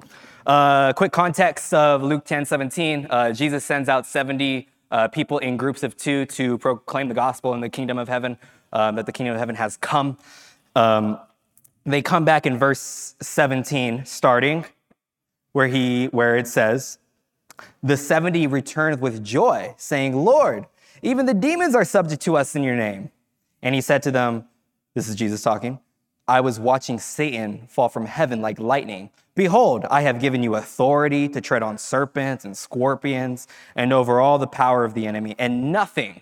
uh, 0.46 0.92
quick 0.94 1.12
context 1.12 1.72
of 1.72 2.02
Luke 2.02 2.24
10 2.24 2.44
17. 2.44 3.06
Uh, 3.08 3.30
Jesus 3.32 3.64
sends 3.64 3.88
out 3.88 4.06
70 4.06 4.68
uh, 4.90 5.06
people 5.06 5.38
in 5.38 5.56
groups 5.56 5.84
of 5.84 5.96
two 5.96 6.26
to 6.26 6.58
proclaim 6.58 7.06
the 7.06 7.14
gospel 7.14 7.54
in 7.54 7.60
the 7.60 7.68
kingdom 7.68 7.96
of 7.96 8.08
heaven, 8.08 8.36
um, 8.72 8.96
that 8.96 9.06
the 9.06 9.12
kingdom 9.12 9.34
of 9.34 9.38
heaven 9.38 9.54
has 9.54 9.76
come. 9.76 10.18
Um, 10.74 11.20
they 11.86 12.02
come 12.02 12.24
back 12.24 12.44
in 12.44 12.58
verse 12.58 13.14
17, 13.22 14.04
starting 14.04 14.64
where 15.52 15.68
he 15.68 16.06
where 16.06 16.36
it 16.36 16.48
says, 16.48 16.98
"The 17.84 17.96
70 17.96 18.48
returned 18.48 19.00
with 19.00 19.22
joy, 19.22 19.74
saying, 19.76 20.16
Lord, 20.16 20.66
even 21.02 21.26
the 21.26 21.34
demons 21.34 21.74
are 21.74 21.84
subject 21.84 22.22
to 22.22 22.36
us 22.36 22.54
in 22.56 22.62
your 22.62 22.76
name." 22.76 23.10
And 23.62 23.74
he 23.74 23.80
said 23.80 24.02
to 24.04 24.10
them, 24.10 24.44
this 24.98 25.08
is 25.08 25.14
Jesus 25.14 25.42
talking, 25.42 25.78
I 26.26 26.40
was 26.40 26.58
watching 26.58 26.98
Satan 26.98 27.66
fall 27.68 27.88
from 27.88 28.06
heaven 28.06 28.42
like 28.42 28.58
lightning. 28.58 29.10
Behold, 29.34 29.86
I 29.90 30.02
have 30.02 30.20
given 30.20 30.42
you 30.42 30.56
authority 30.56 31.28
to 31.28 31.40
tread 31.40 31.62
on 31.62 31.78
serpents 31.78 32.44
and 32.44 32.56
scorpions 32.56 33.46
and 33.76 33.92
over 33.92 34.20
all 34.20 34.38
the 34.38 34.46
power 34.46 34.84
of 34.84 34.94
the 34.94 35.06
enemy, 35.06 35.36
and 35.38 35.70
nothing 35.70 36.20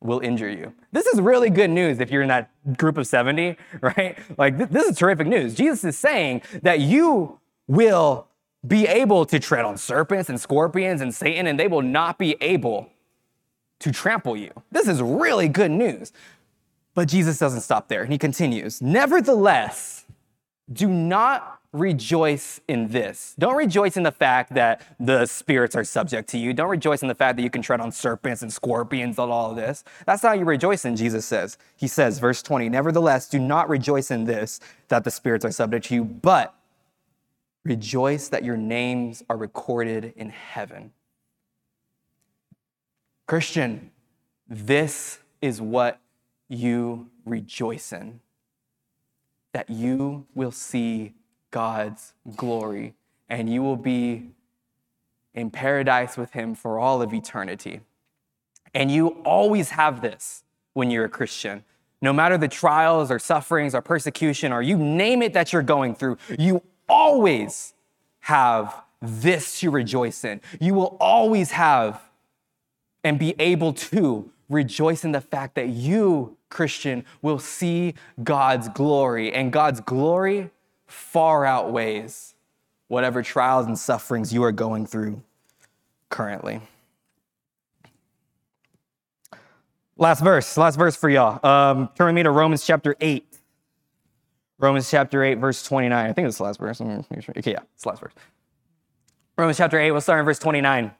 will 0.00 0.18
injure 0.18 0.50
you. 0.50 0.74
This 0.92 1.06
is 1.06 1.20
really 1.20 1.48
good 1.48 1.70
news 1.70 2.00
if 2.00 2.10
you're 2.10 2.22
in 2.22 2.28
that 2.28 2.50
group 2.76 2.98
of 2.98 3.06
70, 3.06 3.56
right? 3.80 4.18
Like, 4.36 4.58
th- 4.58 4.70
this 4.70 4.88
is 4.88 4.98
terrific 4.98 5.26
news. 5.26 5.54
Jesus 5.54 5.84
is 5.84 5.96
saying 5.96 6.42
that 6.62 6.80
you 6.80 7.38
will 7.68 8.26
be 8.66 8.86
able 8.86 9.24
to 9.26 9.38
tread 9.38 9.64
on 9.64 9.78
serpents 9.78 10.28
and 10.28 10.40
scorpions 10.40 11.00
and 11.00 11.14
Satan, 11.14 11.46
and 11.46 11.58
they 11.58 11.68
will 11.68 11.82
not 11.82 12.18
be 12.18 12.36
able 12.40 12.90
to 13.80 13.92
trample 13.92 14.36
you. 14.36 14.50
This 14.70 14.88
is 14.88 15.02
really 15.02 15.48
good 15.48 15.70
news. 15.70 16.12
But 16.94 17.08
Jesus 17.08 17.38
doesn't 17.38 17.60
stop 17.60 17.88
there, 17.88 18.02
and 18.02 18.10
he 18.10 18.18
continues 18.18 18.80
Nevertheless, 18.80 20.04
do 20.72 20.88
not 20.88 21.60
rejoice 21.72 22.60
in 22.68 22.88
this. 22.88 23.34
Don't 23.38 23.56
rejoice 23.56 23.96
in 23.96 24.02
the 24.02 24.12
fact 24.12 24.54
that 24.54 24.80
the 24.98 25.26
spirits 25.26 25.76
are 25.76 25.84
subject 25.84 26.28
to 26.30 26.38
you. 26.38 26.52
Don't 26.54 26.70
rejoice 26.70 27.02
in 27.02 27.08
the 27.08 27.14
fact 27.14 27.36
that 27.36 27.42
you 27.42 27.50
can 27.50 27.62
tread 27.62 27.80
on 27.80 27.92
serpents 27.92 28.42
and 28.42 28.52
scorpions 28.52 29.18
and 29.18 29.30
all 29.30 29.50
of 29.50 29.56
this. 29.56 29.84
That's 30.06 30.22
not 30.22 30.30
how 30.30 30.34
you 30.34 30.44
rejoice 30.44 30.84
in, 30.84 30.96
Jesus 30.96 31.26
says. 31.26 31.58
He 31.76 31.86
says, 31.86 32.18
verse 32.18 32.42
20, 32.42 32.68
Nevertheless, 32.68 33.28
do 33.28 33.38
not 33.38 33.68
rejoice 33.68 34.10
in 34.10 34.24
this, 34.24 34.58
that 34.88 35.04
the 35.04 35.10
spirits 35.10 35.44
are 35.44 35.52
subject 35.52 35.86
to 35.86 35.94
you, 35.94 36.04
but 36.04 36.54
rejoice 37.64 38.28
that 38.28 38.44
your 38.44 38.56
names 38.56 39.22
are 39.28 39.36
recorded 39.36 40.14
in 40.16 40.30
heaven. 40.30 40.92
Christian, 43.26 43.90
this 44.48 45.18
is 45.40 45.60
what 45.60 46.00
you 46.48 47.10
rejoice 47.24 47.92
in 47.92 48.20
that 49.52 49.68
you 49.70 50.26
will 50.34 50.52
see 50.52 51.14
God's 51.50 52.12
glory 52.36 52.94
and 53.28 53.50
you 53.50 53.62
will 53.62 53.76
be 53.76 54.28
in 55.34 55.50
paradise 55.50 56.16
with 56.16 56.32
Him 56.32 56.54
for 56.54 56.78
all 56.78 57.00
of 57.00 57.14
eternity. 57.14 57.80
And 58.74 58.90
you 58.90 59.08
always 59.24 59.70
have 59.70 60.02
this 60.02 60.44
when 60.74 60.90
you're 60.90 61.06
a 61.06 61.08
Christian. 61.08 61.64
No 62.02 62.12
matter 62.12 62.36
the 62.36 62.48
trials 62.48 63.10
or 63.10 63.18
sufferings 63.18 63.74
or 63.74 63.80
persecution 63.80 64.52
or 64.52 64.60
you 64.60 64.76
name 64.76 65.22
it 65.22 65.32
that 65.32 65.52
you're 65.52 65.62
going 65.62 65.94
through, 65.94 66.18
you 66.38 66.62
always 66.88 67.72
have 68.20 68.82
this 69.00 69.58
to 69.60 69.70
rejoice 69.70 70.22
in. 70.24 70.40
You 70.60 70.74
will 70.74 70.96
always 71.00 71.52
have 71.52 72.05
and 73.06 73.20
be 73.20 73.36
able 73.38 73.72
to 73.72 74.28
rejoice 74.48 75.04
in 75.04 75.12
the 75.12 75.20
fact 75.20 75.54
that 75.54 75.68
you, 75.68 76.36
Christian, 76.48 77.04
will 77.22 77.38
see 77.38 77.94
God's 78.22 78.68
glory. 78.70 79.32
And 79.32 79.52
God's 79.52 79.80
glory 79.80 80.50
far 80.86 81.44
outweighs 81.44 82.34
whatever 82.88 83.22
trials 83.22 83.66
and 83.66 83.78
sufferings 83.78 84.32
you 84.32 84.42
are 84.42 84.50
going 84.50 84.86
through 84.86 85.22
currently. 86.10 86.60
Last 89.96 90.20
verse, 90.20 90.56
last 90.56 90.76
verse 90.76 90.96
for 90.96 91.08
y'all. 91.08 91.44
Um, 91.46 91.88
turn 91.94 92.06
with 92.06 92.16
me 92.16 92.24
to 92.24 92.30
Romans 92.30 92.66
chapter 92.66 92.96
8. 93.00 93.24
Romans 94.58 94.90
chapter 94.90 95.22
8, 95.22 95.34
verse 95.34 95.62
29. 95.62 95.92
I 95.92 96.12
think 96.12 96.26
it's 96.26 96.38
the 96.38 96.42
last 96.42 96.58
verse. 96.58 96.80
Okay, 96.80 97.52
yeah, 97.52 97.60
it's 97.74 97.84
the 97.84 97.88
last 97.88 98.00
verse. 98.00 98.12
Romans 99.38 99.58
chapter 99.58 99.78
8, 99.78 99.92
we'll 99.92 100.00
start 100.00 100.18
in 100.18 100.24
verse 100.24 100.40
29. 100.40 100.90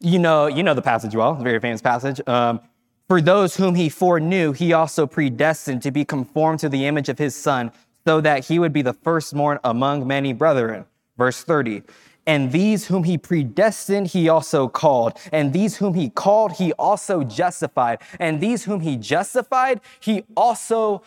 You 0.00 0.18
know, 0.18 0.46
you 0.46 0.62
know 0.62 0.74
the 0.74 0.82
passage 0.82 1.14
well, 1.14 1.38
a 1.38 1.44
very 1.44 1.60
famous 1.60 1.82
passage. 1.82 2.20
Um, 2.26 2.60
for 3.06 3.20
those 3.20 3.56
whom 3.56 3.74
he 3.74 3.88
foreknew, 3.88 4.52
he 4.52 4.72
also 4.72 5.06
predestined 5.06 5.82
to 5.82 5.90
be 5.90 6.04
conformed 6.04 6.60
to 6.60 6.68
the 6.68 6.86
image 6.86 7.08
of 7.08 7.18
his 7.18 7.34
son, 7.34 7.72
so 8.06 8.20
that 8.20 8.46
he 8.46 8.58
would 8.58 8.72
be 8.72 8.82
the 8.82 8.94
firstborn 8.94 9.58
among 9.62 10.06
many 10.06 10.32
brethren. 10.32 10.86
Verse 11.18 11.42
30. 11.42 11.82
And 12.26 12.52
these 12.52 12.86
whom 12.86 13.04
he 13.04 13.18
predestined, 13.18 14.08
he 14.08 14.28
also 14.28 14.68
called. 14.68 15.18
And 15.32 15.52
these 15.52 15.76
whom 15.76 15.94
he 15.94 16.08
called, 16.08 16.52
he 16.52 16.72
also 16.74 17.24
justified. 17.24 17.98
And 18.18 18.40
these 18.40 18.64
whom 18.64 18.80
he 18.80 18.96
justified, 18.96 19.80
he 19.98 20.24
also 20.36 21.02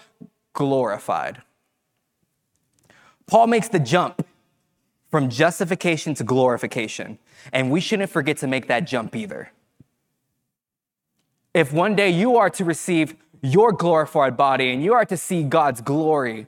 glorified. 0.53 1.41
Paul 3.25 3.47
makes 3.47 3.69
the 3.69 3.79
jump 3.79 4.25
from 5.13 5.29
justification 5.29 6.15
to 6.15 6.23
glorification. 6.23 7.19
And 7.51 7.69
we 7.69 7.79
shouldn't 7.81 8.09
forget 8.09 8.37
to 8.37 8.47
make 8.47 8.67
that 8.67 8.87
jump 8.87 9.15
either. 9.15 9.51
If 11.53 11.71
one 11.71 11.95
day 11.95 12.09
you 12.09 12.37
are 12.37 12.49
to 12.49 12.65
receive 12.65 13.15
your 13.43 13.71
glorified 13.73 14.35
body 14.35 14.71
and 14.71 14.83
you 14.83 14.95
are 14.95 15.05
to 15.05 15.15
see 15.15 15.43
God's 15.43 15.81
glory 15.81 16.47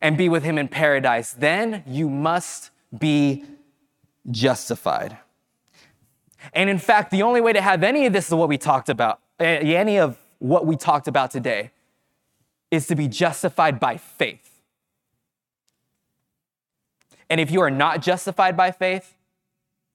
and 0.00 0.16
be 0.16 0.28
with 0.28 0.44
Him 0.44 0.58
in 0.58 0.68
paradise, 0.68 1.32
then 1.32 1.82
you 1.88 2.08
must 2.08 2.70
be 2.96 3.44
justified. 4.30 5.18
And 6.52 6.70
in 6.70 6.78
fact, 6.78 7.10
the 7.10 7.22
only 7.22 7.40
way 7.40 7.52
to 7.52 7.60
have 7.60 7.82
any 7.82 8.06
of 8.06 8.12
this 8.12 8.28
is 8.28 8.34
what 8.34 8.48
we 8.48 8.58
talked 8.58 8.88
about, 8.88 9.18
eh, 9.40 9.74
any 9.74 9.98
of 9.98 10.16
what 10.38 10.66
we 10.66 10.76
talked 10.76 11.08
about 11.08 11.32
today, 11.32 11.72
is 12.70 12.86
to 12.86 12.94
be 12.94 13.08
justified 13.08 13.80
by 13.80 13.96
faith. 13.96 14.47
And 17.30 17.40
if 17.40 17.50
you 17.50 17.60
are 17.60 17.70
not 17.70 18.02
justified 18.02 18.56
by 18.56 18.70
faith, 18.70 19.16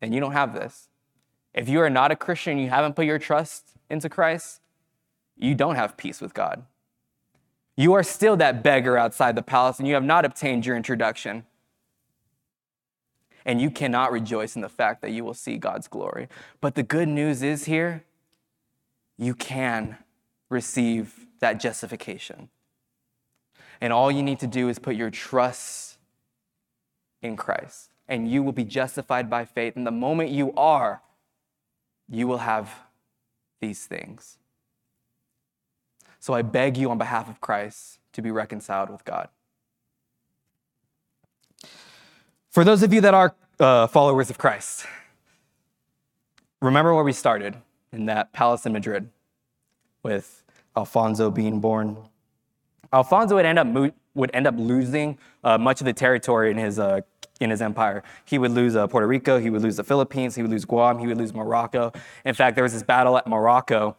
then 0.02 0.14
you 0.14 0.20
don't 0.20 0.34
have 0.34 0.54
this. 0.54 0.90
If 1.54 1.70
you 1.70 1.80
are 1.82 1.90
not 1.90 2.12
a 2.12 2.16
Christian, 2.16 2.58
you 2.58 2.70
haven't 2.70 2.96
put 2.96 3.06
your 3.06 3.20
trust 3.20 3.76
into 3.90 4.10
Christ, 4.10 4.60
you 5.38 5.56
don't 5.56 5.76
have 5.76 5.98
peace 5.98 6.22
with 6.22 6.34
God. 6.34 6.64
You 7.76 7.94
are 7.94 8.04
still 8.04 8.38
that 8.38 8.64
beggar 8.64 8.98
outside 8.98 9.36
the 9.36 9.42
palace 9.42 9.80
and 9.80 9.88
you 9.88 9.96
have 9.96 10.04
not 10.04 10.26
obtained 10.26 10.66
your 10.66 10.76
introduction. 10.76 11.46
And 13.46 13.60
you 13.60 13.70
cannot 13.70 14.12
rejoice 14.12 14.56
in 14.56 14.62
the 14.62 14.70
fact 14.70 15.02
that 15.02 15.12
you 15.12 15.26
will 15.26 15.34
see 15.34 15.58
God's 15.58 15.88
glory. 15.88 16.30
But 16.62 16.76
the 16.76 16.84
good 16.84 17.10
news 17.10 17.44
is 17.44 17.66
here, 17.66 18.04
you 19.18 19.34
can 19.34 19.98
receive 20.50 21.26
that 21.40 21.60
justification. 21.60 22.50
And 23.82 23.92
all 23.92 24.12
you 24.12 24.24
need 24.24 24.40
to 24.40 24.48
do 24.48 24.70
is 24.70 24.80
put 24.80 24.96
your 24.96 25.10
trust 25.10 25.93
in 27.24 27.36
Christ, 27.36 27.90
and 28.08 28.30
you 28.30 28.44
will 28.44 28.52
be 28.52 28.66
justified 28.66 29.30
by 29.30 29.46
faith. 29.46 29.76
And 29.76 29.88
the 29.88 29.92
moment 29.92 30.30
you 30.30 30.54
are, 30.56 31.02
you 32.10 32.28
will 32.28 32.40
have 32.40 32.82
these 33.60 33.86
things. 33.86 34.38
So 36.20 36.34
I 36.34 36.42
beg 36.42 36.78
you 36.78 36.92
on 36.92 36.98
behalf 36.98 37.30
of 37.30 37.42
Christ 37.42 38.00
to 38.12 38.22
be 38.22 38.30
reconciled 38.30 38.90
with 38.90 39.04
God. 39.04 39.30
For 42.50 42.64
those 42.64 42.84
of 42.84 42.94
you 42.94 43.02
that 43.02 43.14
are 43.14 43.36
uh, 43.60 43.88
followers 43.88 44.30
of 44.30 44.38
Christ, 44.38 44.86
remember 46.62 46.94
where 46.94 47.04
we 47.04 47.14
started 47.14 47.56
in 47.92 48.06
that 48.06 48.32
palace 48.32 48.66
in 48.66 48.74
Madrid 48.74 49.10
with 50.04 50.44
Alfonso 50.76 51.32
being 51.32 51.60
born. 51.60 51.98
Alfonso 52.92 53.36
would 53.36 53.46
end 53.46 53.60
up, 53.60 53.68
mo- 53.68 53.92
would 54.14 54.30
end 54.34 54.46
up 54.46 54.56
losing 54.58 55.18
uh, 55.44 55.58
much 55.58 55.82
of 55.82 55.86
the 55.86 55.94
territory 55.94 56.52
in 56.52 56.58
his 56.58 56.78
uh, 56.78 57.02
in 57.44 57.50
his 57.50 57.62
empire. 57.62 58.04
He 58.26 58.38
would 58.38 58.52
lose 58.52 58.76
uh, 58.76 58.88
Puerto 58.88 59.08
Rico, 59.08 59.40
he 59.40 59.50
would 59.50 59.62
lose 59.62 59.76
the 59.76 59.84
Philippines, 59.84 60.36
he 60.36 60.42
would 60.42 60.52
lose 60.52 60.66
Guam, 60.66 60.98
he 61.00 61.08
would 61.08 61.18
lose 61.18 61.34
Morocco. 61.34 61.92
In 62.26 62.34
fact, 62.34 62.56
there 62.56 62.64
was 62.64 62.74
this 62.74 62.84
battle 62.84 63.18
at 63.18 63.28
Morocco, 63.28 63.96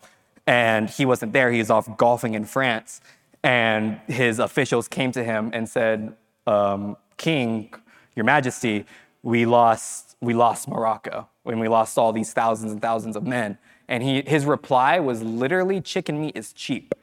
and 0.47 0.91
he 0.91 1.05
wasn't 1.05 1.33
there. 1.33 1.51
He 1.51 1.59
was 1.59 1.71
off 1.71 1.97
golfing 1.97 2.35
in 2.35 2.45
France, 2.45 3.01
and 3.43 4.01
his 4.07 4.39
officials 4.39 4.89
came 4.89 5.13
to 5.13 5.23
him 5.23 5.51
and 5.53 5.69
said, 5.69 6.15
um, 6.47 6.97
"King, 7.17 7.73
Your 8.17 8.25
Majesty, 8.25 8.87
we 9.23 9.47
lost 9.47 10.17
we 10.21 10.35
lost 10.35 10.69
Morocco 10.69 11.29
when 11.43 11.59
we 11.59 11.69
lost 11.69 11.99
all 11.99 12.13
these 12.13 12.33
thousands 12.33 12.73
and 12.73 12.81
thousands 12.81 13.17
of 13.17 13.25
men." 13.25 13.59
And 13.87 14.03
he, 14.03 14.23
his 14.23 14.47
reply 14.47 14.99
was 14.99 15.23
literally, 15.23 15.81
"Chicken 15.81 16.21
meat 16.21 16.37
is 16.37 16.53
cheap." 16.53 16.95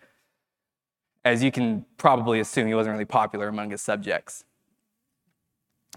As 1.24 1.44
you 1.44 1.52
can 1.52 1.86
probably 1.98 2.39
assume, 2.39 2.68
he 2.68 2.74
wasn't 2.74 2.94
really 2.94 3.06
popular 3.06 3.48
among 3.48 3.70
his 3.70 3.82
subjects. 3.82 4.44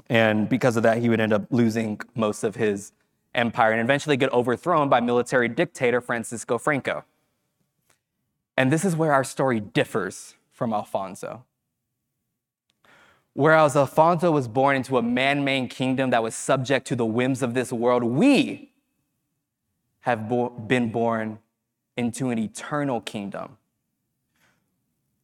And 0.08 0.48
because 0.48 0.76
of 0.76 0.82
that, 0.82 0.98
he 0.98 1.08
would 1.08 1.20
end 1.20 1.32
up 1.32 1.46
losing 1.50 2.00
most 2.14 2.44
of 2.44 2.56
his 2.56 2.92
empire 3.34 3.72
and 3.72 3.80
eventually 3.80 4.16
get 4.16 4.32
overthrown 4.32 4.88
by 4.88 5.00
military 5.00 5.48
dictator 5.48 6.00
Francisco 6.00 6.58
Franco. 6.58 7.04
And 8.56 8.72
this 8.72 8.84
is 8.84 8.94
where 8.94 9.12
our 9.12 9.24
story 9.24 9.60
differs 9.60 10.34
from 10.52 10.72
Alfonso. 10.72 11.44
Whereas 13.32 13.76
Alfonso 13.76 14.30
was 14.30 14.46
born 14.46 14.76
into 14.76 14.96
a 14.96 15.02
man 15.02 15.44
made 15.44 15.70
kingdom 15.70 16.10
that 16.10 16.22
was 16.22 16.36
subject 16.36 16.86
to 16.88 16.96
the 16.96 17.04
whims 17.04 17.42
of 17.42 17.54
this 17.54 17.72
world, 17.72 18.04
we 18.04 18.70
have 20.00 20.28
bo- 20.28 20.50
been 20.50 20.92
born 20.92 21.40
into 21.96 22.30
an 22.30 22.38
eternal 22.38 23.00
kingdom 23.00 23.56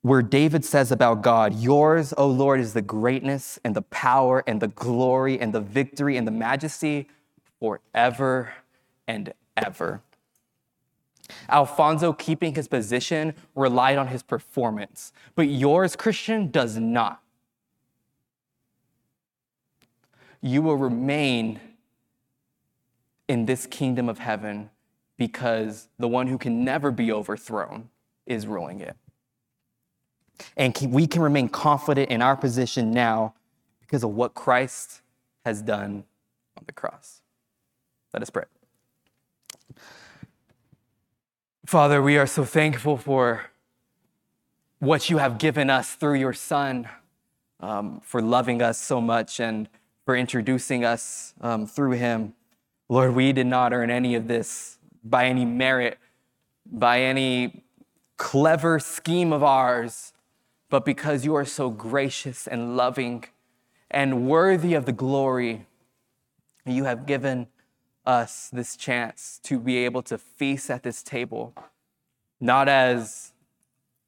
where 0.03 0.23
David 0.23 0.65
says 0.65 0.91
about 0.91 1.23
God, 1.23 1.55
Yours, 1.55 2.15
O 2.17 2.27
Lord, 2.27 2.61
is 2.61 2.73
the 2.73 2.83
greatness 2.83 3.59
and 3.65 3.77
the 3.77 3.83
power 3.83 4.43
and 4.47 4.61
the 4.61 4.69
glory 4.69 5.39
and 5.39 5.53
the 5.53 5.61
victory 5.61 6.17
and 6.17 6.27
the 6.27 6.33
majesty 6.33 7.09
forever 7.59 8.55
and 9.07 9.33
ever. 9.57 10.01
Alfonso, 11.49 12.13
keeping 12.13 12.55
his 12.55 12.67
position, 12.67 13.35
relied 13.55 13.99
on 13.99 14.09
his 14.09 14.23
performance, 14.23 15.13
but 15.35 15.43
yours, 15.43 15.97
Christian, 15.97 16.51
does 16.51 16.77
not. 16.77 17.21
You 20.41 20.63
will 20.63 20.77
remain 20.77 21.61
in 23.29 23.47
this 23.47 23.67
kingdom 23.67 24.09
of 24.09 24.19
heaven 24.19 24.71
because 25.17 25.89
the 25.99 26.09
one 26.09 26.27
who 26.27 26.39
can 26.39 26.65
never 26.65 26.91
be 26.91 27.13
overthrown 27.13 27.91
is 28.27 28.47
ruling 28.47 28.81
it. 28.81 28.97
And 30.57 30.77
we 30.89 31.07
can 31.07 31.23
remain 31.23 31.49
confident 31.49 32.11
in 32.11 32.23
our 32.23 32.37
position 32.37 32.91
now 32.91 33.35
because 33.81 34.05
of 34.05 34.11
what 34.11 34.35
Christ 34.35 35.03
has 35.45 35.63
done 35.63 36.05
on 36.57 36.65
the 36.67 36.73
cross. 36.73 37.23
Let 38.13 38.23
us 38.23 38.31
pray. 38.31 38.45
Father, 41.67 42.03
we 42.03 42.19
are 42.19 42.27
so 42.27 42.45
thankful 42.45 42.97
for 42.97 43.51
what 44.81 45.11
you 45.11 45.19
have 45.19 45.39
given 45.39 45.71
us 45.71 45.95
through 45.95 46.15
your 46.15 46.33
Son, 46.33 46.89
um, 47.61 48.01
for 48.03 48.21
loving 48.21 48.63
us 48.63 48.79
so 48.79 49.01
much 49.01 49.39
and 49.39 49.69
for 50.05 50.17
introducing 50.17 50.85
us 50.85 51.35
um, 51.41 51.67
through 51.67 51.93
him. 51.93 52.35
Lord, 52.89 53.15
we 53.15 53.33
did 53.33 53.47
not 53.47 53.73
earn 53.73 53.91
any 53.91 54.15
of 54.17 54.27
this 54.27 54.79
by 55.05 55.27
any 55.27 55.45
merit, 55.45 55.99
by 56.67 57.03
any 57.03 57.63
clever 58.17 58.79
scheme 58.81 59.33
of 59.33 59.43
ours, 59.43 60.13
but 60.71 60.85
because 60.85 61.25
you 61.25 61.35
are 61.35 61.45
so 61.45 61.69
gracious 61.69 62.47
and 62.47 62.77
loving 62.77 63.25
and 63.91 64.29
worthy 64.29 64.75
of 64.75 64.87
the 64.87 64.93
glory, 64.93 65.67
you 66.65 66.85
have 66.85 67.07
given 67.07 67.49
us 68.07 68.49
this 68.53 68.77
chance 68.77 69.41
to 69.43 69.59
be 69.59 69.79
able 69.79 70.03
to 70.03 70.17
feast 70.17 70.71
at 70.71 70.85
this 70.85 71.03
table, 71.03 71.53
not 72.41 72.69
as 72.69 73.33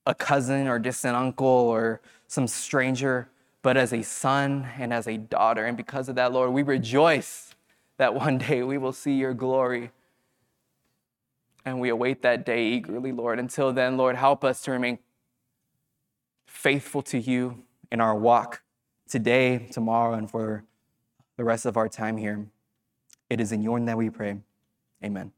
a 0.07 0.15
cousin 0.15 0.69
or 0.69 0.79
distant 0.79 1.17
uncle 1.17 1.47
or 1.47 2.01
some 2.29 2.47
stranger, 2.47 3.29
but 3.63 3.77
as 3.77 3.93
a 3.93 4.03
son 4.03 4.69
and 4.79 4.93
as 4.93 5.07
a 5.07 5.17
daughter. 5.17 5.67
And 5.67 5.77
because 5.77 6.09
of 6.09 6.15
that, 6.15 6.33
Lord, 6.33 6.53
we 6.53 6.63
rejoice 6.63 7.55
that 7.97 8.15
one 8.15 8.39
day 8.39 8.63
we 8.63 8.79
will 8.79 8.93
see 8.93 9.15
your 9.15 9.35
glory. 9.35 9.91
And 11.65 11.81
we 11.81 11.91
await 11.91 12.23
that 12.23 12.47
day 12.47 12.67
eagerly, 12.67 13.13
Lord. 13.13 13.39
Until 13.39 13.73
then, 13.73 13.97
Lord, 13.97 14.17
help 14.17 14.43
us 14.45 14.63
to 14.63 14.73
remain 14.73 14.99
faithful 16.63 17.03
to 17.03 17.19
you 17.19 17.65
in 17.91 18.01
our 18.01 18.15
walk 18.15 18.63
today, 19.09 19.67
tomorrow, 19.73 20.15
and 20.15 20.31
for 20.31 20.63
the 21.37 21.43
rest 21.43 21.67
of 21.67 21.77
our 21.77 21.89
time 21.89 22.17
here. 22.17 22.47
It 23.29 23.41
is 23.41 23.51
in 23.51 23.63
your 23.63 23.81
name 23.81 23.87
that 23.87 23.99
we 23.99 24.11
pray. 24.11 24.37
Amen. 25.05 25.33